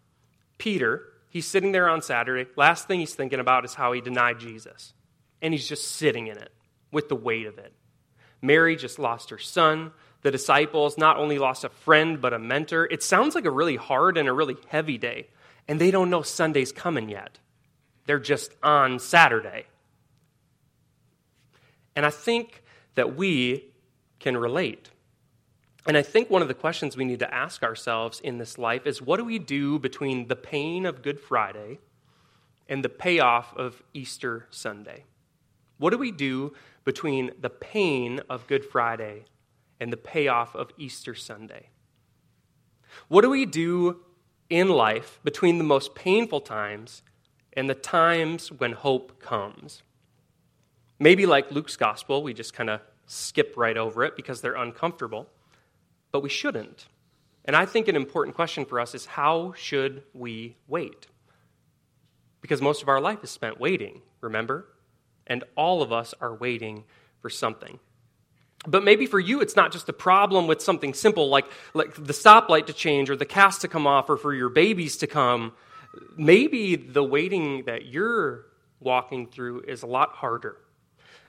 Peter, 0.59 1.03
he's 1.29 1.47
sitting 1.47 1.73
there 1.73 1.89
on 1.89 2.01
Saturday. 2.01 2.49
Last 2.57 2.87
thing 2.87 3.01
he's 3.01 3.15
thinking 3.15 3.41
about 3.41 3.65
is 3.65 3.75
how 3.75 3.93
he 3.93 4.01
denied 4.01 4.39
Jesus. 4.39 4.95
And 5.43 5.53
he's 5.53 5.69
just 5.69 5.93
sitting 5.93 6.29
in 6.29 6.39
it 6.39 6.53
with 6.91 7.09
the 7.09 7.17
weight 7.17 7.47
of 7.47 7.59
it. 7.59 7.73
Mary 8.41 8.77
just 8.77 8.99
lost 8.99 9.31
her 9.31 9.39
son. 9.39 9.91
The 10.23 10.31
disciples 10.31 10.97
not 10.97 11.19
only 11.19 11.39
lost 11.39 11.65
a 11.65 11.69
friend, 11.69 12.21
but 12.21 12.33
a 12.33 12.39
mentor. 12.39 12.87
It 12.91 13.03
sounds 13.03 13.35
like 13.35 13.45
a 13.45 13.51
really 13.51 13.77
hard 13.77 14.17
and 14.17 14.29
a 14.29 14.33
really 14.33 14.57
heavy 14.69 14.97
day. 14.97 15.29
And 15.69 15.79
they 15.79 15.91
don't 15.91 16.09
know 16.09 16.23
Sunday's 16.23 16.73
coming 16.73 17.11
yet. 17.11 17.39
They're 18.07 18.19
just 18.19 18.53
on 18.63 18.99
Saturday. 18.99 19.67
And 21.97 22.07
I 22.07 22.11
think 22.11 22.63
that 22.95 23.17
we 23.17 23.67
can 24.19 24.37
relate. 24.37 24.91
And 25.87 25.97
I 25.97 26.03
think 26.03 26.31
one 26.31 26.41
of 26.41 26.49
the 26.49 26.55
questions 26.55 26.97
we 26.97 27.05
need 27.05 27.19
to 27.19 27.35
ask 27.35 27.63
ourselves 27.63 28.21
in 28.21 28.39
this 28.39 28.57
life 28.57 28.87
is 28.87 29.03
what 29.03 29.19
do 29.19 29.25
we 29.25 29.39
do 29.39 29.79
between 29.79 30.29
the 30.29 30.37
pain 30.37 30.87
of 30.87 31.03
Good 31.03 31.21
Friday 31.21 31.79
and 32.69 32.83
the 32.83 32.89
payoff 32.89 33.55
of 33.55 33.83
Easter 33.93 34.47
Sunday? 34.51 35.05
What 35.77 35.91
do 35.91 35.99
we 35.99 36.11
do 36.11 36.55
between 36.85 37.33
the 37.39 37.51
pain 37.51 38.21
of 38.31 38.47
Good 38.47 38.65
Friday 38.65 39.25
and 39.79 39.93
the 39.93 39.99
payoff 39.99 40.55
of 40.55 40.71
Easter 40.79 41.15
Sunday? 41.15 41.69
What 43.09 43.23
do 43.23 43.31
we 43.31 43.45
do 43.45 44.01
in 44.49 44.69
life 44.69 45.21
between 45.23 45.59
the 45.59 45.65
most 45.65 45.95
painful 45.95 46.41
times 46.41 47.03
and 47.53 47.69
the 47.69 47.75
times 47.75 48.51
when 48.51 48.73
hope 48.73 49.21
comes? 49.21 49.83
Maybe 50.99 51.27
like 51.27 51.51
Luke's 51.51 51.77
gospel, 51.77 52.23
we 52.23 52.33
just 52.33 52.55
kind 52.55 52.71
of 52.71 52.81
skip 53.07 53.55
right 53.57 53.77
over 53.77 54.03
it 54.05 54.17
because 54.17 54.41
they're 54.41 54.55
uncomfortable 54.55 55.29
but 56.15 56.23
we 56.23 56.29
shouldn't. 56.29 56.87
And 57.45 57.57
I 57.57 57.67
think 57.67 57.89
an 57.89 57.97
important 57.97 58.37
question 58.37 58.67
for 58.67 58.79
us 58.79 58.95
is 58.95 59.05
how 59.05 59.53
should 59.57 60.05
we 60.15 60.55
wait? 60.69 61.09
Because 62.41 62.63
most 62.63 62.83
of 62.83 62.89
our 62.89 63.01
life 63.01 63.25
is 63.25 63.31
spent 63.31 63.59
waiting, 63.59 64.01
remember? 64.21 64.65
And 65.27 65.43
all 65.57 65.83
of 65.83 65.93
us 65.93 66.15
are 66.21 66.33
waiting 66.33 66.85
for 67.21 67.31
something. 67.31 67.81
But 68.65 68.85
maybe 68.85 69.07
for 69.07 69.19
you, 69.19 69.41
it's 69.41 69.57
not 69.57 69.73
just 69.73 69.89
a 69.89 69.93
problem 69.93 70.47
with 70.47 70.63
something 70.63 70.95
simple 70.95 71.31
like, 71.31 71.47
like 71.75 71.93
the 71.97 72.13
stoplight 72.13 72.67
to 72.67 72.73
change 72.73 73.11
or 73.11 73.17
the 73.17 73.27
cast 73.27 73.63
to 73.63 73.69
come 73.69 73.89
off 73.89 74.09
or 74.09 74.17
for 74.17 74.33
your 74.33 74.51
babies 74.51 74.99
to 74.99 75.09
come. 75.09 75.53
Maybe 76.17 76.77
the 76.77 77.03
waiting 77.03 77.65
that 77.65 77.87
you're 77.87 78.47
walking 78.79 79.27
through 79.27 79.63
is 79.63 79.83
a 79.83 79.89
lot 79.89 80.11
harder. 80.11 80.59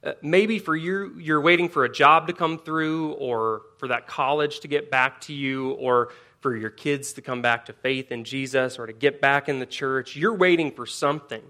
Uh, 0.05 0.13
maybe 0.21 0.59
for 0.59 0.75
you, 0.75 1.17
you're 1.17 1.41
waiting 1.41 1.67
for 1.67 1.83
a 1.83 1.91
job 1.91 2.27
to 2.27 2.33
come 2.33 2.59
through, 2.59 3.13
or 3.13 3.63
for 3.79 3.87
that 3.87 4.05
college 4.05 4.59
to 4.59 4.67
get 4.67 4.91
back 4.91 5.19
to 5.21 5.33
you, 5.33 5.71
or 5.71 6.09
for 6.41 6.55
your 6.55 6.69
kids 6.69 7.13
to 7.13 7.23
come 7.23 7.41
back 7.41 7.65
to 7.65 7.73
faith 7.73 8.11
in 8.11 8.23
Jesus, 8.23 8.77
or 8.77 8.85
to 8.85 8.93
get 8.93 9.19
back 9.19 9.49
in 9.49 9.57
the 9.59 9.65
church. 9.65 10.15
You're 10.15 10.35
waiting 10.35 10.71
for 10.71 10.85
something. 10.85 11.41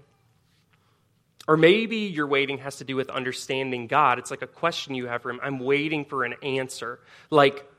Or 1.46 1.56
maybe 1.56 1.98
your 1.98 2.26
waiting 2.26 2.58
has 2.58 2.76
to 2.76 2.84
do 2.84 2.96
with 2.96 3.10
understanding 3.10 3.86
God. 3.86 4.18
It's 4.18 4.30
like 4.30 4.42
a 4.42 4.48
question 4.48 4.94
you 4.94 5.06
have 5.06 5.22
for 5.22 5.30
Him. 5.30 5.38
I'm 5.42 5.58
waiting 5.58 6.06
for 6.06 6.24
an 6.24 6.34
answer. 6.42 6.98
Like, 7.30 7.70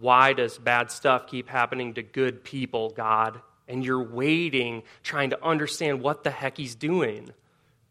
why 0.00 0.32
does 0.32 0.56
bad 0.56 0.90
stuff 0.90 1.26
keep 1.26 1.48
happening 1.48 1.94
to 1.94 2.02
good 2.02 2.42
people, 2.42 2.90
God? 2.90 3.40
And 3.68 3.84
you're 3.84 4.02
waiting, 4.02 4.82
trying 5.02 5.30
to 5.30 5.44
understand 5.44 6.00
what 6.00 6.24
the 6.24 6.30
heck 6.30 6.56
He's 6.56 6.74
doing. 6.74 7.30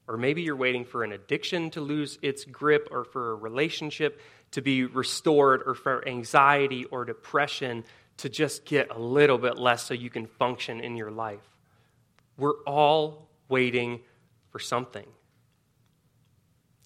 Or 0.07 0.17
maybe 0.17 0.43
you're 0.43 0.55
waiting 0.55 0.85
for 0.85 1.03
an 1.03 1.11
addiction 1.11 1.71
to 1.71 1.81
lose 1.81 2.19
its 2.21 2.45
grip, 2.45 2.89
or 2.91 3.03
for 3.03 3.31
a 3.31 3.35
relationship 3.35 4.21
to 4.51 4.61
be 4.61 4.85
restored, 4.85 5.63
or 5.65 5.73
for 5.73 6.07
anxiety 6.07 6.85
or 6.85 7.05
depression 7.05 7.83
to 8.17 8.29
just 8.29 8.65
get 8.65 8.91
a 8.91 8.99
little 8.99 9.37
bit 9.37 9.57
less 9.57 9.83
so 9.83 9.93
you 9.93 10.09
can 10.09 10.27
function 10.27 10.79
in 10.79 10.95
your 10.95 11.11
life. 11.11 11.43
We're 12.37 12.61
all 12.65 13.29
waiting 13.49 14.01
for 14.51 14.59
something. 14.59 15.07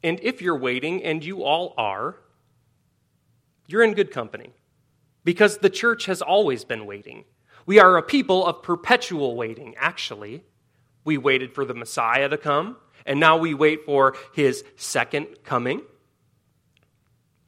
And 0.03 0.19
if 0.23 0.41
you're 0.41 0.57
waiting, 0.57 1.03
and 1.03 1.23
you 1.23 1.43
all 1.43 1.73
are, 1.77 2.15
you're 3.67 3.83
in 3.83 3.93
good 3.93 4.11
company 4.11 4.53
because 5.23 5.57
the 5.57 5.69
church 5.69 6.05
has 6.05 6.21
always 6.21 6.63
been 6.63 6.85
waiting. 6.85 7.25
We 7.65 7.79
are 7.79 7.97
a 7.97 8.01
people 8.01 8.47
of 8.47 8.63
perpetual 8.63 9.35
waiting, 9.35 9.75
actually. 9.77 10.43
We 11.03 11.17
waited 11.17 11.53
for 11.53 11.65
the 11.65 11.75
Messiah 11.75 12.29
to 12.29 12.37
come, 12.37 12.77
and 13.05 13.19
now 13.19 13.37
we 13.37 13.53
wait 13.53 13.85
for 13.85 14.15
his 14.33 14.63
second 14.75 15.27
coming. 15.43 15.81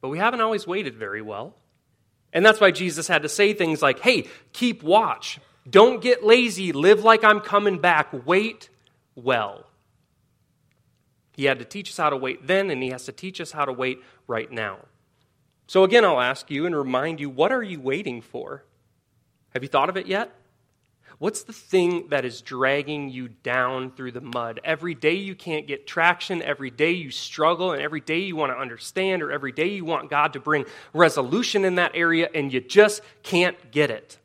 But 0.00 0.08
we 0.08 0.18
haven't 0.18 0.40
always 0.40 0.66
waited 0.66 0.96
very 0.96 1.22
well. 1.22 1.54
And 2.32 2.44
that's 2.44 2.60
why 2.60 2.70
Jesus 2.70 3.08
had 3.08 3.22
to 3.22 3.28
say 3.28 3.52
things 3.52 3.82
like, 3.82 4.00
hey, 4.00 4.26
keep 4.52 4.82
watch. 4.82 5.38
Don't 5.68 6.02
get 6.02 6.24
lazy. 6.24 6.72
Live 6.72 7.04
like 7.04 7.24
I'm 7.24 7.40
coming 7.40 7.78
back. 7.78 8.26
Wait 8.26 8.68
well. 9.14 9.66
He 11.34 11.44
had 11.44 11.58
to 11.60 11.64
teach 11.64 11.90
us 11.90 11.96
how 11.96 12.10
to 12.10 12.16
wait 12.16 12.46
then, 12.46 12.70
and 12.70 12.82
he 12.82 12.90
has 12.90 13.04
to 13.04 13.12
teach 13.12 13.40
us 13.40 13.52
how 13.52 13.64
to 13.64 13.72
wait 13.72 14.00
right 14.26 14.50
now. 14.50 14.78
So, 15.66 15.84
again, 15.84 16.04
I'll 16.04 16.20
ask 16.20 16.50
you 16.50 16.66
and 16.66 16.76
remind 16.76 17.20
you 17.20 17.30
what 17.30 17.52
are 17.52 17.62
you 17.62 17.80
waiting 17.80 18.20
for? 18.20 18.64
Have 19.50 19.62
you 19.62 19.68
thought 19.68 19.88
of 19.88 19.96
it 19.96 20.06
yet? 20.06 20.30
What's 21.22 21.44
the 21.44 21.52
thing 21.52 22.08
that 22.08 22.24
is 22.24 22.42
dragging 22.42 23.08
you 23.08 23.28
down 23.28 23.92
through 23.92 24.10
the 24.10 24.20
mud? 24.20 24.58
Every 24.64 24.96
day 24.96 25.14
you 25.14 25.36
can't 25.36 25.68
get 25.68 25.86
traction, 25.86 26.42
every 26.42 26.72
day 26.72 26.90
you 26.90 27.12
struggle, 27.12 27.70
and 27.70 27.80
every 27.80 28.00
day 28.00 28.18
you 28.18 28.34
want 28.34 28.50
to 28.50 28.58
understand, 28.58 29.22
or 29.22 29.30
every 29.30 29.52
day 29.52 29.68
you 29.68 29.84
want 29.84 30.10
God 30.10 30.32
to 30.32 30.40
bring 30.40 30.64
resolution 30.92 31.64
in 31.64 31.76
that 31.76 31.92
area, 31.94 32.28
and 32.34 32.52
you 32.52 32.60
just 32.60 33.02
can't 33.22 33.70
get 33.70 33.88
it. 33.88 34.18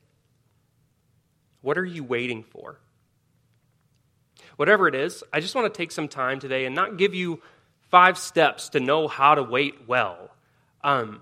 What 1.62 1.78
are 1.78 1.86
you 1.86 2.04
waiting 2.04 2.42
for? 2.42 2.80
Whatever 4.56 4.88
it 4.88 4.96
is, 4.96 5.24
I 5.32 5.40
just 5.40 5.54
want 5.54 5.72
to 5.72 5.78
take 5.78 5.92
some 5.92 6.08
time 6.08 6.40
today 6.40 6.66
and 6.66 6.74
not 6.74 6.98
give 6.98 7.14
you 7.14 7.44
five 7.92 8.18
steps 8.18 8.70
to 8.70 8.80
know 8.80 9.08
how 9.08 9.36
to 9.36 9.44
wait 9.44 9.88
well. 9.88 10.32
Um, 10.84 11.22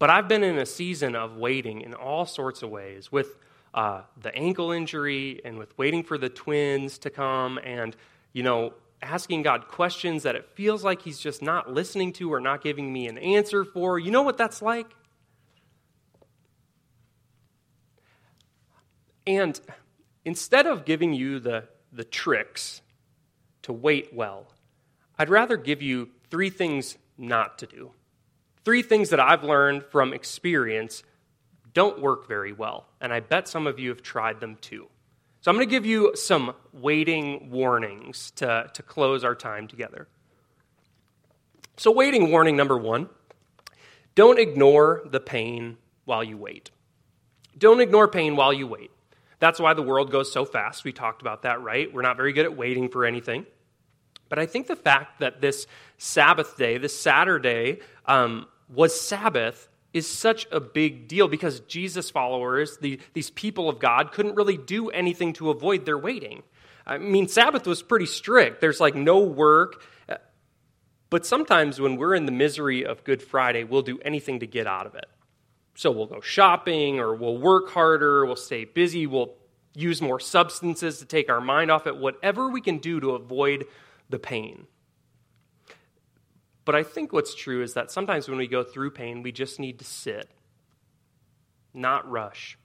but 0.00 0.10
I've 0.10 0.26
been 0.26 0.42
in 0.42 0.58
a 0.58 0.66
season 0.66 1.14
of 1.14 1.36
waiting 1.36 1.82
in 1.82 1.94
all 1.94 2.26
sorts 2.26 2.64
of 2.64 2.70
ways 2.70 3.12
with 3.12 3.36
uh, 3.74 4.02
the 4.20 4.34
ankle 4.34 4.70
injury 4.70 5.40
and 5.44 5.58
with 5.58 5.76
waiting 5.78 6.02
for 6.02 6.18
the 6.18 6.28
twins 6.28 6.98
to 6.98 7.10
come 7.10 7.58
and, 7.64 7.96
you 8.32 8.42
know, 8.42 8.74
asking 9.00 9.42
God 9.42 9.68
questions 9.68 10.22
that 10.22 10.36
it 10.36 10.48
feels 10.54 10.84
like 10.84 11.02
He's 11.02 11.18
just 11.18 11.42
not 11.42 11.72
listening 11.72 12.12
to 12.14 12.32
or 12.32 12.40
not 12.40 12.62
giving 12.62 12.92
me 12.92 13.08
an 13.08 13.18
answer 13.18 13.64
for. 13.64 13.98
You 13.98 14.10
know 14.10 14.22
what 14.22 14.36
that's 14.36 14.62
like? 14.62 14.86
And 19.26 19.60
instead 20.24 20.66
of 20.66 20.84
giving 20.84 21.12
you 21.12 21.38
the, 21.38 21.64
the 21.92 22.04
tricks 22.04 22.82
to 23.62 23.72
wait 23.72 24.12
well, 24.12 24.46
I'd 25.18 25.30
rather 25.30 25.56
give 25.56 25.82
you 25.82 26.10
three 26.30 26.50
things 26.50 26.96
not 27.16 27.58
to 27.58 27.66
do. 27.66 27.92
Three 28.64 28.82
things 28.82 29.10
that 29.10 29.20
I've 29.20 29.44
learned 29.44 29.84
from 29.84 30.12
experience 30.12 31.02
don't 31.74 32.00
work 32.00 32.28
very 32.28 32.52
well, 32.52 32.86
and 33.00 33.12
I 33.12 33.20
bet 33.20 33.48
some 33.48 33.66
of 33.66 33.78
you 33.78 33.88
have 33.90 34.02
tried 34.02 34.40
them 34.40 34.56
too. 34.60 34.88
So 35.40 35.50
I'm 35.50 35.56
going 35.56 35.66
to 35.66 35.70
give 35.70 35.86
you 35.86 36.12
some 36.14 36.54
waiting 36.72 37.50
warnings 37.50 38.30
to, 38.36 38.70
to 38.72 38.82
close 38.82 39.24
our 39.24 39.34
time 39.34 39.66
together. 39.66 40.06
So, 41.76 41.90
waiting 41.90 42.30
warning 42.30 42.56
number 42.56 42.78
one 42.78 43.08
don't 44.14 44.38
ignore 44.38 45.02
the 45.04 45.20
pain 45.20 45.78
while 46.04 46.22
you 46.22 46.36
wait. 46.36 46.70
Don't 47.56 47.80
ignore 47.80 48.08
pain 48.08 48.36
while 48.36 48.52
you 48.52 48.66
wait. 48.66 48.90
That's 49.38 49.58
why 49.58 49.74
the 49.74 49.82
world 49.82 50.12
goes 50.12 50.30
so 50.30 50.44
fast. 50.44 50.84
We 50.84 50.92
talked 50.92 51.22
about 51.22 51.42
that, 51.42 51.62
right? 51.62 51.92
We're 51.92 52.02
not 52.02 52.16
very 52.16 52.32
good 52.32 52.44
at 52.44 52.56
waiting 52.56 52.88
for 52.88 53.04
anything. 53.04 53.46
But 54.28 54.38
I 54.38 54.46
think 54.46 54.66
the 54.66 54.76
fact 54.76 55.20
that 55.20 55.40
this 55.40 55.66
Sabbath 55.98 56.56
day, 56.56 56.78
this 56.78 56.98
Saturday, 56.98 57.80
um, 58.06 58.46
was 58.72 58.98
Sabbath 58.98 59.68
is 59.92 60.08
such 60.08 60.46
a 60.50 60.60
big 60.60 61.08
deal 61.08 61.28
because 61.28 61.60
Jesus 61.60 62.10
followers, 62.10 62.78
the, 62.78 62.98
these 63.12 63.30
people 63.30 63.68
of 63.68 63.78
God, 63.78 64.12
couldn't 64.12 64.34
really 64.34 64.56
do 64.56 64.88
anything 64.90 65.32
to 65.34 65.50
avoid 65.50 65.84
their 65.84 65.98
waiting. 65.98 66.42
I 66.86 66.98
mean, 66.98 67.28
Sabbath 67.28 67.66
was 67.66 67.82
pretty 67.82 68.06
strict. 68.06 68.60
There's 68.60 68.80
like 68.80 68.94
no 68.94 69.18
work. 69.18 69.82
But 71.12 71.26
sometimes 71.26 71.78
when 71.78 71.96
we're 71.96 72.14
in 72.14 72.24
the 72.24 72.32
misery 72.32 72.86
of 72.86 73.04
Good 73.04 73.22
Friday, 73.22 73.64
we'll 73.64 73.82
do 73.82 73.98
anything 74.00 74.40
to 74.40 74.46
get 74.46 74.66
out 74.66 74.86
of 74.86 74.94
it. 74.94 75.04
So 75.74 75.90
we'll 75.90 76.06
go 76.06 76.22
shopping 76.22 77.00
or 77.00 77.14
we'll 77.14 77.36
work 77.36 77.68
harder, 77.68 78.24
we'll 78.24 78.34
stay 78.34 78.64
busy, 78.64 79.06
we'll 79.06 79.34
use 79.74 80.00
more 80.00 80.18
substances 80.18 81.00
to 81.00 81.04
take 81.04 81.28
our 81.28 81.40
mind 81.40 81.70
off 81.70 81.86
it, 81.86 81.98
whatever 81.98 82.48
we 82.48 82.62
can 82.62 82.78
do 82.78 82.98
to 83.00 83.10
avoid 83.10 83.66
the 84.08 84.18
pain. 84.18 84.66
But 86.64 86.74
I 86.74 86.82
think 86.82 87.12
what's 87.12 87.34
true 87.34 87.62
is 87.62 87.74
that 87.74 87.90
sometimes 87.90 88.28
when 88.28 88.38
we 88.38 88.46
go 88.46 88.62
through 88.62 88.92
pain, 88.92 89.22
we 89.22 89.32
just 89.32 89.58
need 89.58 89.78
to 89.80 89.84
sit, 89.84 90.28
not 91.74 92.08
rush, 92.08 92.56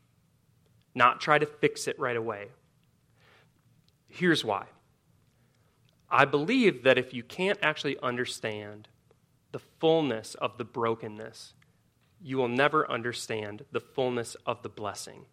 not 0.93 1.19
try 1.19 1.39
to 1.39 1.45
fix 1.45 1.87
it 1.87 1.99
right 1.99 2.15
away. 2.15 2.47
Here's 4.07 4.45
why 4.45 4.65
I 6.09 6.25
believe 6.25 6.83
that 6.83 6.97
if 6.97 7.13
you 7.13 7.23
can't 7.23 7.59
actually 7.61 7.97
understand 8.01 8.87
the 9.51 9.59
fullness 9.79 10.35
of 10.35 10.57
the 10.57 10.63
brokenness, 10.63 11.53
you 12.21 12.37
will 12.37 12.47
never 12.47 12.89
understand 12.89 13.65
the 13.71 13.79
fullness 13.79 14.35
of 14.45 14.61
the 14.63 14.69
blessing. 14.69 15.25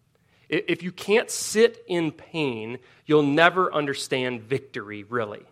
If 0.48 0.82
you 0.82 0.92
can't 0.92 1.30
sit 1.30 1.82
in 1.86 2.12
pain, 2.12 2.78
you'll 3.06 3.22
never 3.22 3.72
understand 3.72 4.42
victory, 4.42 5.02
really. 5.02 5.44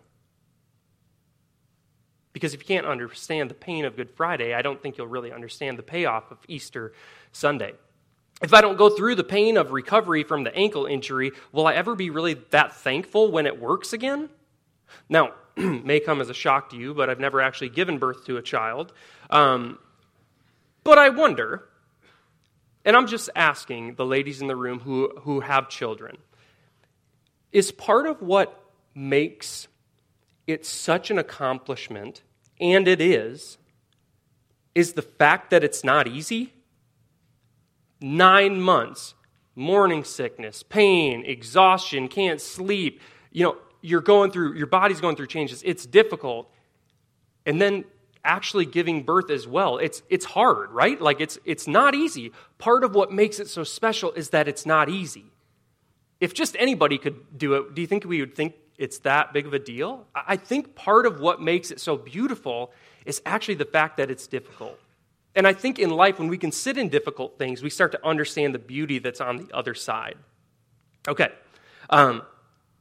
Because 2.33 2.53
if 2.53 2.61
you 2.61 2.65
can't 2.65 2.87
understand 2.87 3.49
the 3.49 3.55
pain 3.55 3.85
of 3.85 3.95
Good 3.95 4.09
Friday, 4.09 4.53
I 4.53 4.61
don't 4.61 4.81
think 4.81 4.97
you'll 4.97 5.07
really 5.07 5.31
understand 5.31 5.77
the 5.77 5.83
payoff 5.83 6.31
of 6.31 6.39
Easter 6.47 6.93
Sunday. 7.31 7.73
If 8.41 8.53
I 8.53 8.61
don't 8.61 8.77
go 8.77 8.89
through 8.89 9.15
the 9.15 9.23
pain 9.23 9.55
of 9.55 9.71
recovery 9.71 10.23
from 10.23 10.43
the 10.43 10.53
ankle 10.55 10.85
injury, 10.85 11.31
will 11.51 11.67
I 11.67 11.75
ever 11.75 11.95
be 11.95 12.09
really 12.09 12.33
that 12.49 12.75
thankful 12.75 13.31
when 13.31 13.45
it 13.45 13.61
works 13.61 13.93
again? 13.93 14.29
Now, 15.07 15.33
may 15.55 15.99
come 15.99 16.19
as 16.19 16.29
a 16.29 16.33
shock 16.33 16.71
to 16.71 16.75
you, 16.75 16.93
but 16.93 17.09
I've 17.09 17.19
never 17.19 17.39
actually 17.39 17.69
given 17.69 17.99
birth 17.99 18.25
to 18.25 18.37
a 18.37 18.41
child. 18.41 18.91
Um, 19.29 19.77
but 20.83 20.97
I 20.97 21.09
wonder, 21.09 21.69
and 22.83 22.95
I'm 22.95 23.07
just 23.07 23.29
asking 23.35 23.95
the 23.95 24.05
ladies 24.05 24.41
in 24.41 24.47
the 24.47 24.55
room 24.55 24.79
who, 24.79 25.11
who 25.21 25.39
have 25.41 25.69
children, 25.69 26.17
is 27.51 27.71
part 27.71 28.07
of 28.07 28.21
what 28.21 28.59
makes 28.95 29.67
it's 30.47 30.69
such 30.69 31.09
an 31.11 31.17
accomplishment, 31.17 32.21
and 32.59 32.87
it 32.87 32.99
is, 32.99 33.57
is 34.75 34.93
the 34.93 35.01
fact 35.01 35.49
that 35.51 35.63
it's 35.63 35.83
not 35.83 36.07
easy. 36.07 36.53
Nine 38.01 38.59
months, 38.59 39.13
morning 39.55 40.03
sickness, 40.03 40.63
pain, 40.63 41.23
exhaustion, 41.25 42.07
can't 42.07 42.41
sleep. 42.41 42.99
You 43.31 43.43
know, 43.43 43.57
you're 43.81 44.01
going 44.01 44.31
through, 44.31 44.55
your 44.55 44.67
body's 44.67 44.99
going 44.99 45.15
through 45.15 45.27
changes. 45.27 45.61
It's 45.65 45.85
difficult. 45.85 46.51
And 47.45 47.61
then 47.61 47.85
actually 48.25 48.65
giving 48.65 49.03
birth 49.03 49.29
as 49.29 49.47
well. 49.47 49.77
It's, 49.77 50.01
it's 50.09 50.25
hard, 50.25 50.71
right? 50.71 50.99
Like 50.99 51.19
it's, 51.19 51.37
it's 51.45 51.67
not 51.67 51.93
easy. 51.93 52.31
Part 52.57 52.83
of 52.83 52.95
what 52.95 53.11
makes 53.11 53.39
it 53.39 53.49
so 53.49 53.63
special 53.63 54.11
is 54.13 54.29
that 54.29 54.47
it's 54.47 54.65
not 54.65 54.89
easy. 54.89 55.25
If 56.19 56.33
just 56.33 56.55
anybody 56.57 56.97
could 56.97 57.37
do 57.37 57.55
it, 57.55 57.75
do 57.75 57.81
you 57.81 57.87
think 57.87 58.05
we 58.05 58.21
would 58.21 58.35
think 58.35 58.55
it's 58.77 58.99
that 58.99 59.33
big 59.33 59.45
of 59.45 59.53
a 59.53 59.59
deal. 59.59 60.07
I 60.15 60.35
think 60.35 60.75
part 60.75 61.05
of 61.05 61.19
what 61.19 61.41
makes 61.41 61.71
it 61.71 61.79
so 61.79 61.95
beautiful 61.95 62.71
is 63.05 63.21
actually 63.25 63.55
the 63.55 63.65
fact 63.65 63.97
that 63.97 64.09
it's 64.09 64.27
difficult. 64.27 64.79
And 65.35 65.47
I 65.47 65.53
think 65.53 65.79
in 65.79 65.89
life, 65.89 66.19
when 66.19 66.27
we 66.27 66.37
can 66.37 66.51
sit 66.51 66.77
in 66.77 66.89
difficult 66.89 67.37
things, 67.37 67.63
we 67.63 67.69
start 67.69 67.91
to 67.93 68.05
understand 68.05 68.53
the 68.53 68.59
beauty 68.59 68.99
that's 68.99 69.21
on 69.21 69.37
the 69.37 69.55
other 69.55 69.73
side. 69.73 70.17
Okay, 71.07 71.29
um, 71.89 72.21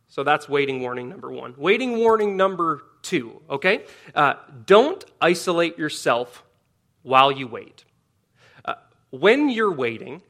so 0.09 0.22
that's 0.22 0.48
waiting 0.48 0.81
warning 0.83 1.09
number 1.09 1.31
one. 1.31 1.55
Waiting 1.57 1.98
warning 1.98 2.37
number 2.37 2.83
two, 3.00 3.40
okay? 3.48 3.85
Uh, 4.14 4.35
don't 4.66 5.05
isolate 5.20 5.78
yourself 5.78 6.44
while 7.02 7.33
you 7.33 7.46
wait. 7.46 7.85
Uh, 8.64 8.74
when 9.11 9.48
you're 9.48 9.72
waiting 9.72 10.22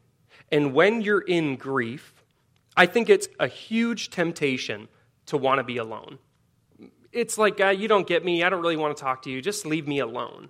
and 0.51 0.73
when 0.73 1.01
you're 1.01 1.21
in 1.21 1.57
grief, 1.57 2.15
I 2.77 2.87
think 2.87 3.11
it's 3.11 3.29
a 3.39 3.49
huge 3.49 4.11
temptation 4.11 4.89
to 5.27 5.37
want 5.37 5.59
to 5.59 5.65
be 5.65 5.77
alone. 5.79 6.19
It's 7.13 7.37
like, 7.37 7.61
uh, 7.61 7.69
you 7.69 7.89
don't 7.89 8.07
get 8.07 8.25
me. 8.25 8.43
I 8.43 8.49
don't 8.49 8.63
really 8.63 8.77
want 8.77 8.97
to 8.97 9.03
talk 9.03 9.23
to 9.23 9.31
you. 9.31 9.43
Just 9.43 9.67
leave 9.67 9.87
me 9.87 9.99
alone. 9.99 10.49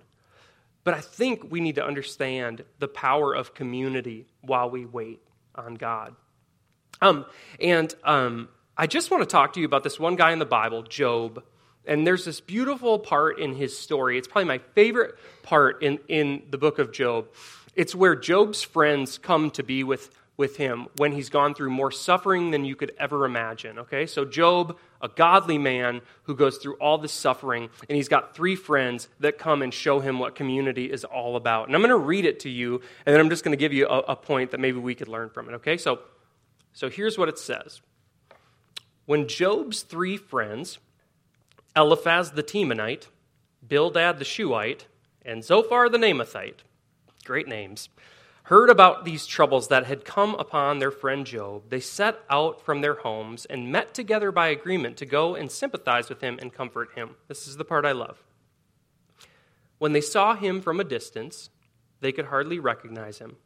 But 0.83 0.93
I 0.93 1.01
think 1.01 1.51
we 1.51 1.59
need 1.59 1.75
to 1.75 1.85
understand 1.85 2.63
the 2.79 2.87
power 2.87 3.33
of 3.33 3.53
community 3.53 4.27
while 4.41 4.69
we 4.69 4.85
wait 4.85 5.21
on 5.55 5.75
God. 5.75 6.15
Um, 7.01 7.25
and 7.59 7.93
um, 8.03 8.49
I 8.77 8.87
just 8.87 9.11
want 9.11 9.21
to 9.21 9.27
talk 9.27 9.53
to 9.53 9.59
you 9.59 9.65
about 9.65 9.83
this 9.83 9.99
one 9.99 10.15
guy 10.15 10.31
in 10.31 10.39
the 10.39 10.45
Bible, 10.45 10.83
Job. 10.83 11.43
And 11.85 12.07
there's 12.07 12.25
this 12.25 12.39
beautiful 12.39 12.97
part 12.97 13.39
in 13.39 13.55
his 13.55 13.77
story. 13.77 14.17
It's 14.17 14.27
probably 14.27 14.45
my 14.45 14.59
favorite 14.73 15.15
part 15.41 15.83
in, 15.83 15.99
in 16.07 16.43
the 16.49 16.57
book 16.57 16.79
of 16.79 16.91
Job. 16.91 17.27
It's 17.75 17.93
where 17.93 18.15
Job's 18.15 18.63
friends 18.63 19.17
come 19.17 19.51
to 19.51 19.63
be 19.63 19.83
with 19.83 20.09
with 20.35 20.57
him 20.57 20.87
when 20.97 21.11
he's 21.11 21.29
gone 21.29 21.53
through 21.53 21.69
more 21.69 21.91
suffering 21.91 22.51
than 22.51 22.65
you 22.65 22.75
could 22.75 22.91
ever 22.97 23.25
imagine. 23.25 23.79
Okay, 23.79 24.05
so 24.07 24.25
Job, 24.25 24.77
a 25.01 25.07
godly 25.07 25.57
man 25.57 26.01
who 26.23 26.35
goes 26.35 26.57
through 26.57 26.75
all 26.75 26.97
this 26.97 27.11
suffering, 27.11 27.69
and 27.87 27.95
he's 27.95 28.07
got 28.07 28.35
three 28.35 28.55
friends 28.55 29.07
that 29.19 29.37
come 29.37 29.61
and 29.61 29.73
show 29.73 29.99
him 29.99 30.17
what 30.17 30.35
community 30.35 30.91
is 30.91 31.03
all 31.03 31.35
about. 31.35 31.67
And 31.67 31.75
I'm 31.75 31.81
going 31.81 31.89
to 31.89 31.97
read 31.97 32.25
it 32.25 32.39
to 32.41 32.49
you, 32.49 32.81
and 33.05 33.13
then 33.13 33.19
I'm 33.19 33.29
just 33.29 33.43
going 33.43 33.51
to 33.51 33.59
give 33.59 33.73
you 33.73 33.87
a, 33.87 33.99
a 33.99 34.15
point 34.15 34.51
that 34.51 34.59
maybe 34.59 34.79
we 34.79 34.95
could 34.95 35.07
learn 35.07 35.29
from 35.29 35.49
it, 35.49 35.53
okay? 35.53 35.77
So, 35.77 35.99
so 36.73 36.89
here's 36.89 37.17
what 37.17 37.29
it 37.29 37.37
says 37.37 37.81
When 39.05 39.27
Job's 39.27 39.83
three 39.83 40.17
friends, 40.17 40.79
Eliphaz 41.75 42.31
the 42.31 42.43
Temanite, 42.43 43.07
Bildad 43.65 44.17
the 44.17 44.25
Shuhite, 44.25 44.87
and 45.23 45.43
Zophar 45.43 45.89
the 45.89 45.99
Naamathite, 45.99 46.59
great 47.23 47.47
names, 47.47 47.89
heard 48.43 48.69
about 48.69 49.05
these 49.05 49.25
troubles 49.25 49.69
that 49.69 49.85
had 49.85 50.03
come 50.03 50.35
upon 50.35 50.79
their 50.79 50.91
friend 50.91 51.25
Job, 51.25 51.69
they 51.69 51.79
set 51.79 52.19
out 52.29 52.61
from 52.61 52.81
their 52.81 52.95
homes 52.95 53.45
and 53.45 53.71
met 53.71 53.93
together 53.93 54.31
by 54.33 54.49
agreement 54.49 54.97
to 54.97 55.05
go 55.05 55.35
and 55.35 55.49
sympathize 55.49 56.09
with 56.09 56.19
him 56.21 56.37
and 56.41 56.53
comfort 56.53 56.89
him. 56.95 57.15
This 57.29 57.47
is 57.47 57.55
the 57.55 57.63
part 57.63 57.85
I 57.85 57.93
love. 57.93 58.21
When 59.77 59.93
they 59.93 60.01
saw 60.01 60.35
him 60.35 60.61
from 60.61 60.79
a 60.79 60.85
distance, 60.85 61.49
they 62.01 62.11
could 62.11 62.25
hardly 62.25 62.59
recognize 62.59 63.19
him. 63.19 63.37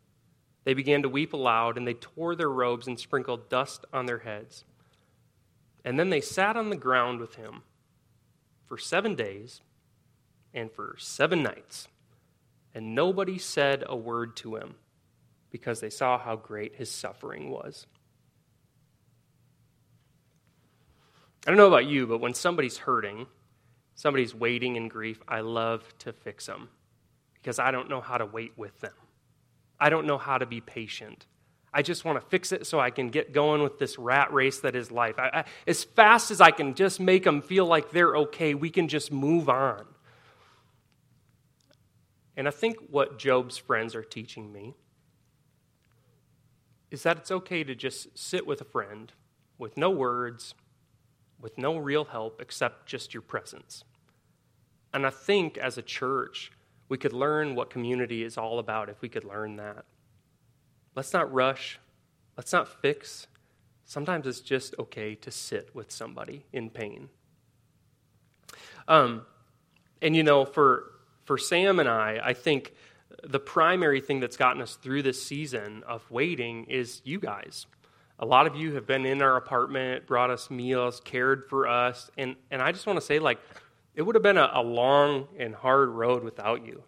They 0.63 0.73
began 0.73 1.03
to 1.03 1.09
weep 1.09 1.31
aloud, 1.31 1.77
and 1.77 1.87
they 1.87 1.93
tore 1.93 2.35
their 2.35 2.49
robes 2.49 2.87
and 2.87 2.99
sprinkled 2.99 3.49
dust 3.49 3.85
on 3.93 4.07
their 4.07 4.19
heads. 4.19 4.65
And 5.85 5.99
then 5.99 6.09
they 6.09 6.21
sat 6.21 6.57
on 6.57 6.69
the 6.69 6.75
ground 6.75 7.19
with 7.19 7.35
him 7.35 7.61
for 8.65 8.77
seven 8.77 9.15
days 9.15 9.61
and 10.53 10.71
for 10.71 10.95
seven 10.97 11.43
nights, 11.43 11.87
and 12.73 12.95
nobody 12.95 13.37
said 13.37 13.83
a 13.87 13.95
word 13.95 14.35
to 14.37 14.55
him 14.55 14.75
because 15.57 15.79
they 15.79 15.89
saw 15.89 16.17
how 16.17 16.35
great 16.35 16.75
his 16.75 16.91
suffering 16.91 17.49
was. 17.49 17.87
I 21.45 21.49
don't 21.49 21.57
know 21.57 21.67
about 21.67 21.85
you, 21.85 22.05
but 22.05 22.19
when 22.19 22.33
somebody's 22.33 22.77
hurting, 22.77 23.25
somebody's 23.95 24.35
waiting 24.35 24.75
in 24.75 24.87
grief, 24.87 25.21
I 25.27 25.39
love 25.39 25.83
to 25.99 26.13
fix 26.13 26.45
them 26.45 26.69
because 27.33 27.57
I 27.57 27.71
don't 27.71 27.89
know 27.89 28.01
how 28.01 28.17
to 28.17 28.25
wait 28.25 28.51
with 28.57 28.79
them. 28.81 28.93
I 29.79 29.89
don't 29.89 30.05
know 30.05 30.17
how 30.17 30.37
to 30.37 30.45
be 30.45 30.61
patient. 30.61 31.25
I 31.73 31.81
just 31.81 32.05
want 32.05 32.19
to 32.19 32.27
fix 32.27 32.51
it 32.51 32.65
so 32.67 32.79
I 32.79 32.89
can 32.89 33.09
get 33.09 33.33
going 33.33 33.61
with 33.63 33.79
this 33.79 33.97
rat 33.97 34.33
race 34.33 34.59
that 34.61 34.75
is 34.75 34.91
life. 34.91 35.19
I, 35.19 35.29
I, 35.33 35.43
as 35.67 35.83
fast 35.83 36.31
as 36.31 36.41
I 36.41 36.51
can 36.51 36.73
just 36.73 36.99
make 36.99 37.23
them 37.23 37.41
feel 37.41 37.65
like 37.65 37.91
they're 37.91 38.15
okay, 38.17 38.53
we 38.53 38.69
can 38.69 38.87
just 38.87 39.11
move 39.11 39.49
on. 39.49 39.85
And 42.35 42.47
I 42.47 42.51
think 42.51 42.77
what 42.89 43.17
Job's 43.17 43.57
friends 43.57 43.95
are 43.95 44.03
teaching 44.03 44.51
me 44.51 44.75
is 46.91 47.03
that 47.03 47.17
it's 47.17 47.31
okay 47.31 47.63
to 47.63 47.75
just 47.75 48.17
sit 48.17 48.47
with 48.47 48.61
a 48.61 48.65
friend 48.65 49.11
with 49.57 49.77
no 49.77 49.89
words, 49.89 50.53
with 51.39 51.57
no 51.57 51.77
real 51.77 52.05
help 52.05 52.41
except 52.41 52.85
just 52.85 53.13
your 53.13 53.21
presence. 53.21 53.83
And 54.93 55.05
I 55.05 55.09
think 55.09 55.57
as 55.57 55.77
a 55.77 55.81
church, 55.81 56.51
we 56.89 56.97
could 56.97 57.13
learn 57.13 57.55
what 57.55 57.69
community 57.69 58.23
is 58.23 58.37
all 58.37 58.59
about 58.59 58.89
if 58.89 59.01
we 59.01 59.09
could 59.09 59.23
learn 59.23 59.57
that. 59.57 59.85
Let's 60.95 61.13
not 61.13 61.31
rush, 61.31 61.79
let's 62.37 62.53
not 62.53 62.67
fix. 62.67 63.27
Sometimes 63.85 64.25
it's 64.27 64.41
just 64.41 64.75
okay 64.79 65.15
to 65.15 65.31
sit 65.31 65.73
with 65.75 65.91
somebody 65.91 66.45
in 66.51 66.69
pain. 66.69 67.09
Um, 68.87 69.25
and 70.01 70.15
you 70.15 70.23
know, 70.23 70.45
for 70.45 70.91
for 71.25 71.37
Sam 71.37 71.79
and 71.79 71.89
I, 71.89 72.21
I 72.23 72.33
think 72.33 72.73
the 73.23 73.39
primary 73.39 74.01
thing 74.01 74.19
that's 74.19 74.37
gotten 74.37 74.61
us 74.61 74.75
through 74.75 75.03
this 75.03 75.21
season 75.21 75.83
of 75.87 76.09
waiting 76.11 76.65
is 76.65 77.01
you 77.03 77.19
guys. 77.19 77.65
A 78.19 78.25
lot 78.25 78.47
of 78.47 78.55
you 78.55 78.73
have 78.73 78.87
been 78.87 79.05
in 79.05 79.21
our 79.21 79.37
apartment, 79.37 80.07
brought 80.07 80.31
us 80.31 80.49
meals, 80.49 81.01
cared 81.03 81.45
for 81.49 81.67
us, 81.67 82.09
and, 82.17 82.35
and 82.49 82.61
I 82.61 82.71
just 82.71 82.87
want 82.87 82.97
to 82.97 83.05
say, 83.05 83.19
like, 83.19 83.39
it 83.95 84.01
would 84.01 84.15
have 84.15 84.23
been 84.23 84.37
a, 84.37 84.49
a 84.53 84.61
long 84.61 85.27
and 85.37 85.53
hard 85.53 85.89
road 85.89 86.23
without 86.23 86.65
you. 86.65 86.83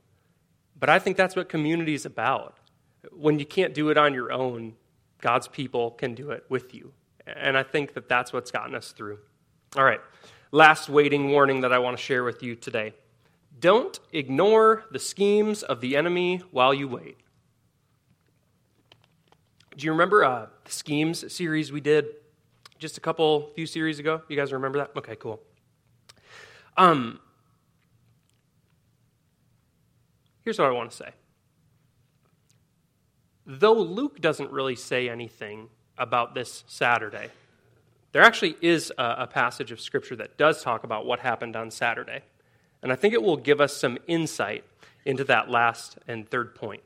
But 0.80 0.90
I 0.90 1.00
think 1.00 1.18
that's 1.18 1.36
what 1.36 1.50
community 1.50 1.94
is 1.94 2.06
about. 2.06 2.58
When 3.12 3.40
you 3.40 3.46
can't 3.46 3.74
do 3.74 3.90
it 3.90 3.98
on 3.98 4.14
your 4.14 4.32
own, 4.32 4.76
God's 5.22 5.48
people 5.48 5.92
can 5.92 6.16
do 6.16 6.32
it 6.32 6.46
with 6.50 6.74
you. 6.74 6.94
And 7.28 7.58
I 7.58 7.64
think 7.64 7.94
that 7.94 8.10
that's 8.10 8.34
what's 8.34 8.52
gotten 8.52 8.76
us 8.76 8.92
through. 8.92 9.20
All 9.76 9.84
right, 9.84 10.02
last 10.52 10.90
waiting 10.90 11.30
warning 11.30 11.62
that 11.62 11.74
I 11.74 11.80
want 11.80 11.98
to 11.98 12.04
share 12.04 12.24
with 12.24 12.42
you 12.42 12.56
today. 12.56 12.94
Don't 13.60 14.00
ignore 14.14 14.86
the 14.92 15.00
schemes 15.00 15.64
of 15.64 15.82
the 15.82 15.98
enemy 15.98 16.42
while 16.52 16.74
you 16.74 16.88
wait. 16.88 17.18
Do 19.76 19.86
you 19.86 19.92
remember 19.92 20.24
uh, 20.24 20.48
the 20.64 20.72
schemes 20.72 21.34
series 21.34 21.72
we 21.72 21.82
did 21.82 22.06
just 22.78 22.98
a 22.98 23.02
couple, 23.02 23.52
few 23.56 23.66
series 23.66 24.00
ago? 24.00 24.22
You 24.28 24.36
guys 24.36 24.54
remember 24.54 24.80
that? 24.80 24.92
Okay, 24.96 25.16
cool. 25.16 25.42
Um, 26.78 27.20
here's 30.44 30.60
what 30.60 30.68
I 30.68 30.72
want 30.72 30.92
to 30.92 30.98
say. 30.98 31.10
Though 33.46 33.74
Luke 33.74 34.22
doesn't 34.22 34.52
really 34.52 34.76
say 34.76 35.10
anything 35.10 35.70
about 35.98 36.34
this 36.34 36.64
Saturday, 36.68 37.30
there 38.12 38.22
actually 38.22 38.56
is 38.62 38.92
a, 38.98 39.16
a 39.20 39.28
passage 39.28 39.72
of 39.72 39.82
Scripture 39.82 40.16
that 40.18 40.38
does 40.38 40.62
talk 40.62 40.84
about 40.84 41.06
what 41.06 41.20
happened 41.20 41.56
on 41.56 41.72
Saturday. 41.72 42.22
And 42.82 42.92
I 42.92 42.96
think 42.96 43.14
it 43.14 43.22
will 43.22 43.38
give 43.38 43.60
us 43.60 43.76
some 43.76 43.98
insight 44.08 44.64
into 45.06 45.24
that 45.26 45.50
last 45.50 45.98
and 46.08 46.30
third 46.30 46.56
point. 46.56 46.84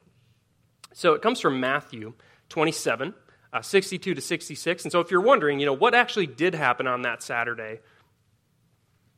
So 0.94 1.14
it 1.14 1.22
comes 1.22 1.40
from 1.40 1.60
Matthew 1.60 2.14
27, 2.50 3.14
uh, 3.52 3.62
62 3.62 4.14
to 4.14 4.22
66. 4.22 4.84
And 4.84 4.92
so 4.92 5.00
if 5.00 5.12
you're 5.12 5.22
wondering, 5.22 5.60
you 5.60 5.66
know, 5.66 5.74
what 5.74 5.94
actually 5.96 6.28
did 6.28 6.56
happen 6.56 6.88
on 6.88 7.02
that 7.04 7.24
Saturday, 7.24 7.80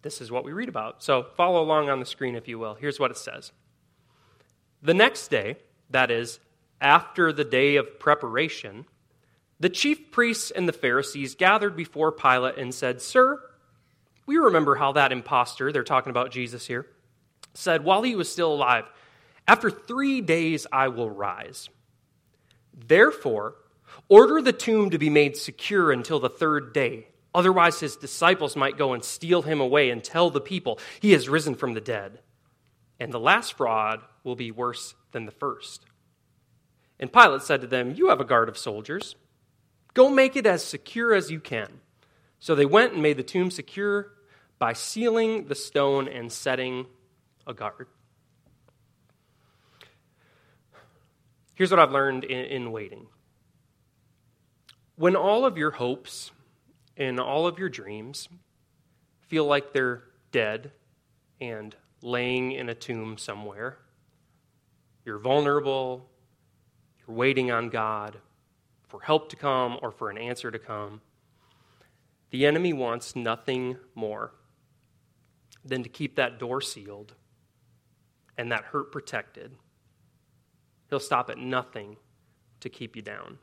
this 0.01 0.21
is 0.21 0.31
what 0.31 0.45
we 0.45 0.53
read 0.53 0.69
about. 0.69 1.03
So 1.03 1.23
follow 1.35 1.61
along 1.61 1.89
on 1.89 1.99
the 1.99 2.05
screen, 2.05 2.35
if 2.35 2.47
you 2.47 2.59
will. 2.59 2.75
Here's 2.75 2.99
what 2.99 3.11
it 3.11 3.17
says 3.17 3.51
The 4.81 4.93
next 4.93 5.29
day, 5.29 5.57
that 5.89 6.11
is, 6.11 6.39
after 6.81 7.31
the 7.31 7.43
day 7.43 7.75
of 7.77 7.99
preparation, 7.99 8.85
the 9.59 9.69
chief 9.69 10.11
priests 10.11 10.51
and 10.51 10.67
the 10.67 10.73
Pharisees 10.73 11.35
gathered 11.35 11.75
before 11.75 12.11
Pilate 12.11 12.57
and 12.57 12.73
said, 12.73 13.01
Sir, 13.01 13.41
we 14.25 14.37
remember 14.37 14.75
how 14.75 14.93
that 14.93 15.11
impostor, 15.11 15.71
they're 15.71 15.83
talking 15.83 16.09
about 16.09 16.31
Jesus 16.31 16.65
here, 16.65 16.87
said 17.53 17.83
while 17.83 18.03
he 18.03 18.15
was 18.15 18.31
still 18.31 18.53
alive, 18.53 18.85
After 19.47 19.69
three 19.69 20.21
days 20.21 20.65
I 20.71 20.87
will 20.87 21.09
rise. 21.09 21.69
Therefore, 22.73 23.55
order 24.09 24.41
the 24.41 24.53
tomb 24.53 24.89
to 24.89 24.97
be 24.97 25.09
made 25.09 25.37
secure 25.37 25.91
until 25.91 26.19
the 26.19 26.29
third 26.29 26.73
day. 26.73 27.07
Otherwise, 27.33 27.79
his 27.79 27.97
disciples 27.97 28.55
might 28.55 28.77
go 28.77 28.93
and 28.93 29.03
steal 29.03 29.41
him 29.41 29.59
away 29.59 29.89
and 29.89 30.03
tell 30.03 30.29
the 30.29 30.41
people 30.41 30.79
he 30.99 31.11
has 31.11 31.29
risen 31.29 31.55
from 31.55 31.73
the 31.73 31.81
dead. 31.81 32.19
And 32.99 33.11
the 33.11 33.19
last 33.19 33.57
fraud 33.57 34.01
will 34.23 34.35
be 34.35 34.51
worse 34.51 34.95
than 35.11 35.25
the 35.25 35.31
first. 35.31 35.85
And 36.99 37.11
Pilate 37.11 37.41
said 37.41 37.61
to 37.61 37.67
them, 37.67 37.93
You 37.93 38.09
have 38.09 38.21
a 38.21 38.25
guard 38.25 38.47
of 38.47 38.57
soldiers. 38.57 39.15
Go 39.93 40.09
make 40.09 40.35
it 40.35 40.45
as 40.45 40.63
secure 40.63 41.13
as 41.13 41.29
you 41.29 41.39
can. 41.39 41.81
So 42.39 42.55
they 42.55 42.65
went 42.65 42.93
and 42.93 43.01
made 43.01 43.17
the 43.17 43.23
tomb 43.23 43.51
secure 43.51 44.13
by 44.59 44.73
sealing 44.73 45.47
the 45.47 45.55
stone 45.55 46.07
and 46.07 46.31
setting 46.31 46.85
a 47.45 47.53
guard. 47.53 47.87
Here's 51.55 51.71
what 51.71 51.79
I've 51.79 51.91
learned 51.91 52.23
in, 52.23 52.45
in, 52.45 52.71
waiting. 52.71 53.07
When 54.97 55.15
all 55.15 55.45
of 55.45 55.57
your 55.57 55.71
hopes 55.71 56.31
and 56.97 57.19
all 57.19 57.47
of 57.47 57.59
your 57.59 57.69
dreams 57.69 58.27
feel 59.21 59.45
like 59.45 59.73
they're 59.73 60.03
dead 60.31 60.71
and 61.39 61.75
laying 62.01 62.51
in 62.51 62.69
a 62.69 62.75
tomb 62.75 63.17
somewhere, 63.17 63.77
you're 65.05 65.19
vulnerable, 65.19 66.09
you're 66.99 67.15
waiting 67.15 67.51
on 67.51 67.69
God 67.69 68.17
for 68.87 69.01
help 69.01 69.29
to 69.29 69.35
come 69.35 69.77
or 69.81 69.91
for 69.91 70.09
an 70.09 70.17
answer 70.17 70.51
to 70.51 70.59
come. 70.59 71.01
The 72.31 72.45
enemy 72.45 72.73
wants 72.73 73.15
nothing 73.15 73.77
more 73.93 74.33
than 75.65 75.83
to 75.83 75.89
keep 75.89 76.15
that 76.15 76.39
door 76.39 76.61
sealed 76.61 77.15
and 78.37 78.51
that 78.51 78.65
hurt 78.65 78.91
protected. 78.91 79.51
He'll 80.89 80.99
stop 80.99 81.29
at 81.29 81.37
nothing 81.37 81.97
to 82.59 82.69
keep 82.69 82.95
you 82.95 83.01
down. 83.01 83.39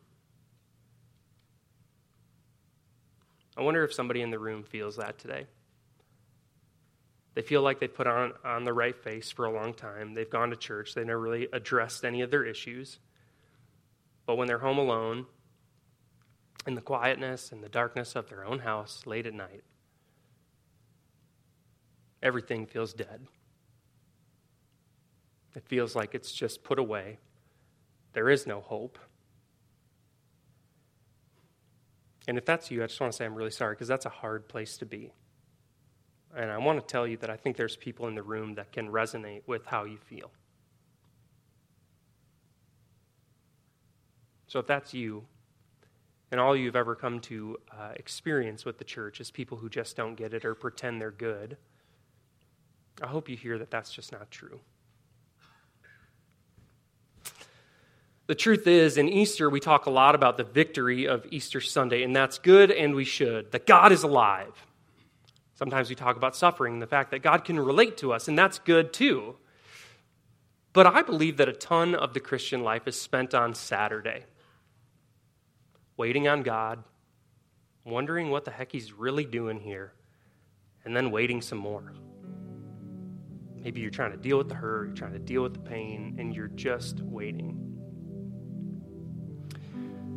I 3.57 3.63
wonder 3.63 3.85
if 3.85 3.93
somebody 3.93 4.23
in 4.23 4.31
the 4.31 4.39
room 4.39 4.63
feels 4.63 4.97
that 4.97 5.19
today. 5.19 5.47
They 7.35 7.43
feel 7.43 7.63
like 7.63 7.81
they've 7.81 7.93
put 7.93 8.07
on, 8.07 8.33
on 8.45 8.65
the 8.65 8.73
right 8.73 8.97
face 8.97 9.31
for 9.31 9.47
a 9.47 9.51
long 9.51 9.75
time. 9.75 10.15
They've 10.15 10.29
gone 10.29 10.51
to 10.51 10.57
church. 10.57 10.95
They 10.95 11.05
never 11.05 11.21
really 11.21 11.49
addressed 11.53 12.05
any 12.05 12.21
of 12.23 12.31
their 12.31 12.45
issues. 12.45 12.99
But 14.27 14.37
when 14.37 14.49
they're 14.49 14.59
home 14.59 14.79
alone, 14.79 15.27
in 16.67 16.75
the 16.75 16.81
quietness 16.81 17.51
and 17.51 17.63
the 17.63 17.69
darkness 17.69 18.15
of 18.15 18.29
their 18.29 18.45
own 18.45 18.61
house 18.61 19.03
late 19.07 19.27
at 19.27 19.35
night, 19.35 19.65
everything 22.23 22.67
feels 22.67 22.93
dead. 22.93 23.27
It 25.55 25.65
feels 25.67 25.95
like 25.95 26.15
it's 26.15 26.33
just 26.33 26.63
put 26.63 26.79
away. 26.79 27.19
There 28.13 28.31
is 28.31 28.47
no 28.47 28.61
hope. 28.61 28.99
And 32.29 32.39
if 32.39 32.45
that's 32.45 32.71
you, 32.71 32.83
I 32.83 32.87
just 32.87 33.01
want 33.01 33.13
to 33.13 33.17
say 33.17 33.25
I'm 33.25 33.35
really 33.35 33.51
sorry 33.51 33.75
because 33.75 33.89
that's 33.89 34.07
a 34.07 34.11
hard 34.11 34.49
place 34.49 34.79
to 34.79 34.87
be. 34.87 35.13
And 36.35 36.51
I 36.51 36.59
want 36.59 36.81
to 36.81 36.87
tell 36.87 37.07
you 37.07 37.17
that 37.19 37.29
I 37.29 37.37
think 37.37 37.57
there's 37.57 37.77
people 37.77 38.07
in 38.09 38.15
the 38.15 38.23
room 38.23 38.55
that 38.55 38.73
can 38.73 38.89
resonate 38.89 39.43
with 39.47 39.67
how 39.67 39.85
you 39.85 39.99
feel. 39.99 40.31
So 44.47 44.59
if 44.59 44.67
that's 44.67 44.95
you, 44.95 45.25
and 46.31 46.41
all 46.41 46.57
you've 46.57 46.77
ever 46.77 46.95
come 46.95 47.21
to 47.21 47.59
uh, 47.71 47.93
experience 47.97 48.65
with 48.65 48.79
the 48.79 48.85
church 48.85 49.21
is 49.21 49.31
people 49.31 49.59
who 49.59 49.69
just 49.69 49.97
don't 49.97 50.15
get 50.15 50.33
it 50.33 50.45
or 50.45 50.55
pretend 50.55 51.01
they're 51.01 51.11
good, 51.11 51.59
I 53.03 53.09
hope 53.09 53.29
you 53.29 53.37
hear 53.37 53.59
that 53.59 53.71
that's 53.71 53.93
just 53.93 54.13
not 54.13 54.31
true. 54.31 54.61
The 58.29 58.37
truth 58.37 58.69
is, 58.69 58.97
in 58.97 59.09
Easter, 59.09 59.51
we 59.51 59.59
talk 59.59 59.87
a 59.87 59.91
lot 59.91 60.15
about 60.15 60.37
the 60.37 60.45
victory 60.45 61.07
of 61.07 61.27
Easter 61.31 61.61
Sunday, 61.61 62.05
and 62.05 62.15
that's 62.15 62.39
good, 62.39 62.71
and 62.71 62.95
we 62.95 63.05
should. 63.05 63.51
That 63.51 63.67
God 63.67 63.91
is 63.91 64.05
alive. 64.05 64.65
Sometimes 65.55 65.91
we 65.91 65.97
talk 65.97 66.17
about 66.17 66.37
suffering, 66.37 66.79
the 66.79 66.87
fact 66.87 67.11
that 67.11 67.19
God 67.19 67.45
can 67.45 67.59
relate 67.59 67.97
to 67.99 68.13
us, 68.13 68.29
and 68.29 68.39
that's 68.39 68.61
good 68.61 68.93
too. 68.93 69.37
But 70.73 70.87
I 70.87 71.03
believe 71.03 71.37
that 71.39 71.49
a 71.49 71.53
ton 71.53 71.95
of 71.95 72.15
the 72.15 72.21
Christian 72.21 72.63
life 72.63 72.87
is 72.87 72.99
spent 72.99 73.35
on 73.35 73.55
Saturday, 73.55 74.25
waiting 75.97 76.29
on 76.29 76.43
God, 76.43 76.85
wondering 77.85 78.31
what 78.31 78.45
the 78.45 78.53
heck 78.53 78.73
He's 78.73 78.93
really 78.93 79.25
doing 79.25 79.61
here, 79.61 79.93
and 80.85 80.97
then 80.97 81.11
waiting 81.11 81.43
some 81.43 81.59
more. 81.59 81.93
Maybe 83.63 83.81
you're 83.81 83.91
trying 83.91 84.11
to 84.11 84.17
deal 84.17 84.39
with 84.39 84.49
the 84.49 84.55
hurt, 84.55 84.87
you're 84.89 84.97
trying 84.97 85.13
to 85.13 85.19
deal 85.19 85.43
with 85.43 85.55
the 85.55 85.61
pain, 85.61 86.17
and 86.19 86.35
you're 86.35 86.49
just 86.49 87.01
waiting. 87.01 87.59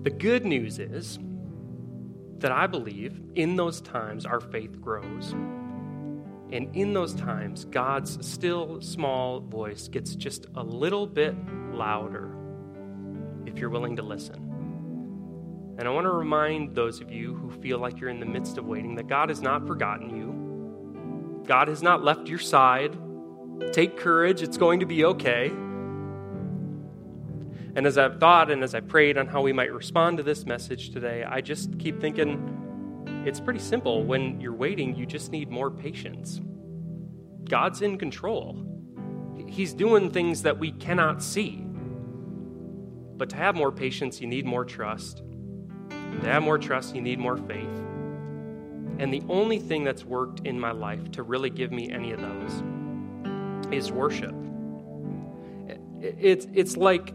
The 0.03 0.09
good 0.09 0.45
news 0.45 0.79
is 0.79 1.19
that 2.39 2.51
I 2.51 2.67
believe 2.67 3.21
in 3.35 3.55
those 3.55 3.81
times 3.81 4.25
our 4.25 4.39
faith 4.39 4.81
grows. 4.81 5.31
And 6.51 6.75
in 6.75 6.93
those 6.93 7.13
times, 7.13 7.65
God's 7.65 8.25
still 8.27 8.81
small 8.81 9.39
voice 9.39 9.87
gets 9.87 10.15
just 10.15 10.45
a 10.55 10.63
little 10.63 11.07
bit 11.07 11.35
louder 11.71 12.35
if 13.45 13.57
you're 13.57 13.69
willing 13.69 13.95
to 13.95 14.03
listen. 14.03 15.75
And 15.77 15.87
I 15.87 15.91
want 15.91 16.05
to 16.05 16.11
remind 16.11 16.75
those 16.75 17.01
of 17.01 17.11
you 17.11 17.33
who 17.35 17.51
feel 17.61 17.79
like 17.79 17.99
you're 17.99 18.09
in 18.09 18.19
the 18.19 18.25
midst 18.25 18.57
of 18.57 18.65
waiting 18.65 18.95
that 18.95 19.07
God 19.07 19.29
has 19.29 19.41
not 19.41 19.67
forgotten 19.67 20.15
you. 20.15 21.43
God 21.45 21.67
has 21.67 21.81
not 21.81 22.03
left 22.03 22.27
your 22.27 22.39
side. 22.39 22.95
Take 23.71 23.97
courage, 23.97 24.41
it's 24.41 24.57
going 24.57 24.79
to 24.79 24.85
be 24.85 25.05
okay. 25.05 25.51
And 27.75 27.85
as 27.85 27.97
I've 27.97 28.19
thought 28.19 28.49
and 28.49 28.63
as 28.63 28.73
I 28.73 28.79
prayed 28.79 29.17
on 29.17 29.27
how 29.27 29.41
we 29.41 29.51
might 29.51 29.73
respond 29.73 30.17
to 30.17 30.23
this 30.23 30.45
message 30.45 30.91
today, 30.91 31.23
I 31.23 31.41
just 31.41 31.77
keep 31.77 31.99
thinking 31.99 33.23
it's 33.25 33.39
pretty 33.39 33.59
simple. 33.59 34.03
When 34.03 34.39
you're 34.39 34.53
waiting, 34.53 34.95
you 34.95 35.05
just 35.05 35.31
need 35.31 35.49
more 35.49 35.69
patience. 35.69 36.39
God's 37.43 37.81
in 37.81 37.97
control, 37.97 38.65
He's 39.47 39.73
doing 39.73 40.09
things 40.09 40.41
that 40.41 40.57
we 40.57 40.71
cannot 40.71 41.21
see. 41.21 41.61
But 43.17 43.29
to 43.29 43.35
have 43.35 43.55
more 43.55 43.71
patience, 43.71 44.19
you 44.19 44.27
need 44.27 44.45
more 44.45 44.65
trust. 44.65 45.21
To 45.89 46.27
have 46.29 46.43
more 46.43 46.57
trust, 46.57 46.95
you 46.95 47.01
need 47.01 47.19
more 47.19 47.37
faith. 47.37 47.67
And 48.97 49.13
the 49.13 49.21
only 49.29 49.59
thing 49.59 49.83
that's 49.83 50.03
worked 50.03 50.47
in 50.47 50.59
my 50.59 50.71
life 50.71 51.11
to 51.11 51.23
really 51.23 51.49
give 51.49 51.71
me 51.71 51.91
any 51.91 52.11
of 52.11 52.21
those 52.21 52.63
is 53.71 53.91
worship. 53.91 54.33
It's, 56.01 56.47
it's 56.53 56.77
like 56.77 57.13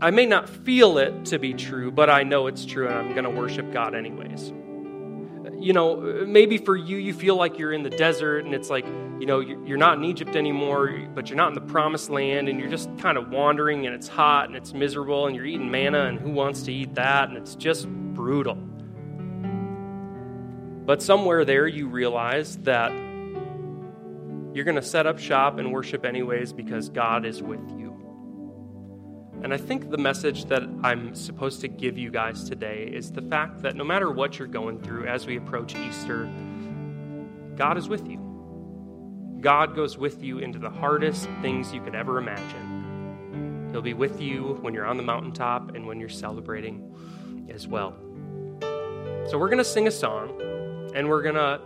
I 0.00 0.12
may 0.12 0.26
not 0.26 0.48
feel 0.48 0.98
it 0.98 1.24
to 1.26 1.40
be 1.40 1.54
true, 1.54 1.90
but 1.90 2.08
I 2.08 2.22
know 2.22 2.46
it's 2.46 2.64
true 2.64 2.86
and 2.86 2.96
I'm 2.96 3.12
going 3.12 3.24
to 3.24 3.30
worship 3.30 3.72
God 3.72 3.96
anyways. 3.96 4.52
You 5.60 5.72
know, 5.72 6.24
maybe 6.24 6.58
for 6.58 6.76
you, 6.76 6.98
you 6.98 7.12
feel 7.12 7.34
like 7.34 7.58
you're 7.58 7.72
in 7.72 7.82
the 7.82 7.90
desert 7.90 8.44
and 8.44 8.54
it's 8.54 8.70
like, 8.70 8.86
you 9.18 9.26
know, 9.26 9.40
you're 9.40 9.76
not 9.76 9.98
in 9.98 10.04
Egypt 10.04 10.36
anymore, 10.36 11.08
but 11.14 11.28
you're 11.28 11.36
not 11.36 11.48
in 11.48 11.54
the 11.54 11.60
promised 11.72 12.10
land 12.10 12.48
and 12.48 12.60
you're 12.60 12.70
just 12.70 12.96
kind 12.98 13.18
of 13.18 13.30
wandering 13.30 13.86
and 13.86 13.94
it's 13.94 14.06
hot 14.06 14.46
and 14.46 14.54
it's 14.54 14.72
miserable 14.72 15.26
and 15.26 15.34
you're 15.34 15.46
eating 15.46 15.68
manna 15.68 16.04
and 16.04 16.20
who 16.20 16.30
wants 16.30 16.62
to 16.62 16.72
eat 16.72 16.94
that 16.94 17.28
and 17.28 17.36
it's 17.36 17.56
just 17.56 17.88
brutal. 17.88 18.54
But 20.86 21.02
somewhere 21.02 21.44
there, 21.44 21.66
you 21.66 21.88
realize 21.88 22.56
that 22.58 22.92
you're 24.58 24.64
going 24.64 24.74
to 24.74 24.82
set 24.82 25.06
up 25.06 25.20
shop 25.20 25.58
and 25.58 25.72
worship 25.72 26.04
anyways 26.04 26.52
because 26.52 26.88
God 26.88 27.24
is 27.24 27.40
with 27.40 27.60
you. 27.78 27.94
And 29.44 29.54
I 29.54 29.56
think 29.56 29.88
the 29.88 29.98
message 29.98 30.46
that 30.46 30.64
I'm 30.82 31.14
supposed 31.14 31.60
to 31.60 31.68
give 31.68 31.96
you 31.96 32.10
guys 32.10 32.42
today 32.42 32.90
is 32.92 33.12
the 33.12 33.22
fact 33.22 33.62
that 33.62 33.76
no 33.76 33.84
matter 33.84 34.10
what 34.10 34.36
you're 34.36 34.48
going 34.48 34.80
through 34.80 35.06
as 35.06 35.28
we 35.28 35.36
approach 35.36 35.76
Easter, 35.76 36.28
God 37.54 37.78
is 37.78 37.88
with 37.88 38.08
you. 38.08 39.38
God 39.40 39.76
goes 39.76 39.96
with 39.96 40.24
you 40.24 40.40
into 40.40 40.58
the 40.58 40.70
hardest 40.70 41.28
things 41.40 41.72
you 41.72 41.80
could 41.80 41.94
ever 41.94 42.18
imagine. 42.18 43.68
He'll 43.70 43.80
be 43.80 43.94
with 43.94 44.20
you 44.20 44.58
when 44.60 44.74
you're 44.74 44.86
on 44.86 44.96
the 44.96 45.04
mountaintop 45.04 45.76
and 45.76 45.86
when 45.86 46.00
you're 46.00 46.08
celebrating 46.08 47.46
as 47.48 47.68
well. 47.68 47.94
So, 49.28 49.38
we're 49.38 49.50
going 49.50 49.58
to 49.58 49.64
sing 49.64 49.86
a 49.86 49.92
song, 49.92 50.90
and 50.96 51.08
we're 51.08 51.22
going 51.22 51.36
to 51.36 51.60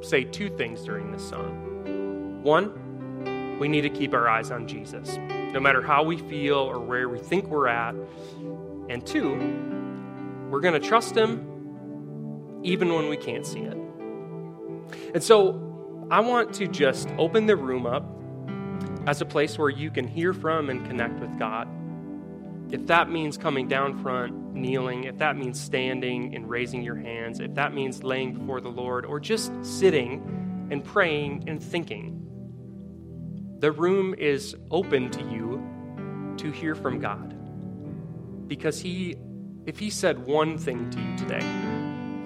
say 0.00 0.24
two 0.24 0.48
things 0.56 0.82
during 0.82 1.12
this 1.12 1.28
song. 1.28 1.71
One, 2.42 3.58
we 3.58 3.68
need 3.68 3.82
to 3.82 3.90
keep 3.90 4.14
our 4.14 4.28
eyes 4.28 4.50
on 4.50 4.66
Jesus 4.66 5.18
no 5.52 5.60
matter 5.60 5.82
how 5.82 6.02
we 6.02 6.16
feel 6.16 6.56
or 6.56 6.80
where 6.80 7.08
we 7.08 7.18
think 7.18 7.46
we're 7.46 7.68
at. 7.68 7.94
And 8.88 9.06
two, 9.06 9.30
we're 10.50 10.60
going 10.60 10.80
to 10.80 10.80
trust 10.80 11.16
Him 11.16 12.60
even 12.64 12.92
when 12.94 13.08
we 13.08 13.16
can't 13.16 13.46
see 13.46 13.60
it. 13.60 13.76
And 15.14 15.22
so 15.22 16.08
I 16.10 16.20
want 16.20 16.54
to 16.54 16.66
just 16.66 17.08
open 17.18 17.46
the 17.46 17.56
room 17.56 17.86
up 17.86 18.04
as 19.06 19.20
a 19.20 19.24
place 19.24 19.58
where 19.58 19.70
you 19.70 19.90
can 19.90 20.06
hear 20.06 20.32
from 20.32 20.70
and 20.70 20.84
connect 20.86 21.20
with 21.20 21.38
God. 21.38 21.68
If 22.72 22.86
that 22.86 23.10
means 23.10 23.36
coming 23.36 23.68
down 23.68 24.02
front, 24.02 24.54
kneeling, 24.54 25.04
if 25.04 25.18
that 25.18 25.36
means 25.36 25.60
standing 25.60 26.34
and 26.34 26.48
raising 26.48 26.82
your 26.82 26.96
hands, 26.96 27.40
if 27.40 27.54
that 27.54 27.74
means 27.74 28.02
laying 28.02 28.32
before 28.32 28.60
the 28.60 28.70
Lord, 28.70 29.04
or 29.04 29.20
just 29.20 29.52
sitting 29.64 30.68
and 30.70 30.82
praying 30.82 31.44
and 31.46 31.62
thinking, 31.62 32.22
the 33.62 33.70
room 33.70 34.12
is 34.18 34.56
open 34.72 35.08
to 35.08 35.22
you 35.30 35.62
to 36.36 36.50
hear 36.50 36.74
from 36.74 36.98
God. 36.98 38.48
Because 38.48 38.80
He, 38.80 39.14
if 39.66 39.78
He 39.78 39.88
said 39.88 40.18
one 40.18 40.58
thing 40.58 40.90
to 40.90 41.00
you 41.00 41.16
today 41.16 41.46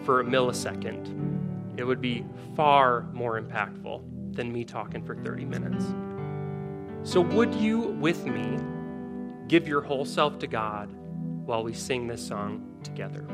for 0.07 0.21
a 0.21 0.25
millisecond, 0.25 1.79
it 1.79 1.85
would 1.85 2.01
be 2.01 2.25
far 2.55 3.03
more 3.13 3.39
impactful 3.39 4.35
than 4.35 4.51
me 4.51 4.65
talking 4.65 5.05
for 5.05 5.15
30 5.15 5.45
minutes. 5.45 5.85
So, 7.03 7.21
would 7.21 7.55
you, 7.55 7.81
with 7.81 8.25
me, 8.25 8.59
give 9.47 9.69
your 9.69 9.83
whole 9.83 10.07
self 10.07 10.39
to 10.39 10.47
God 10.47 10.89
while 11.45 11.63
we 11.63 11.75
sing 11.75 12.07
this 12.07 12.27
song 12.27 12.79
together? 12.83 13.27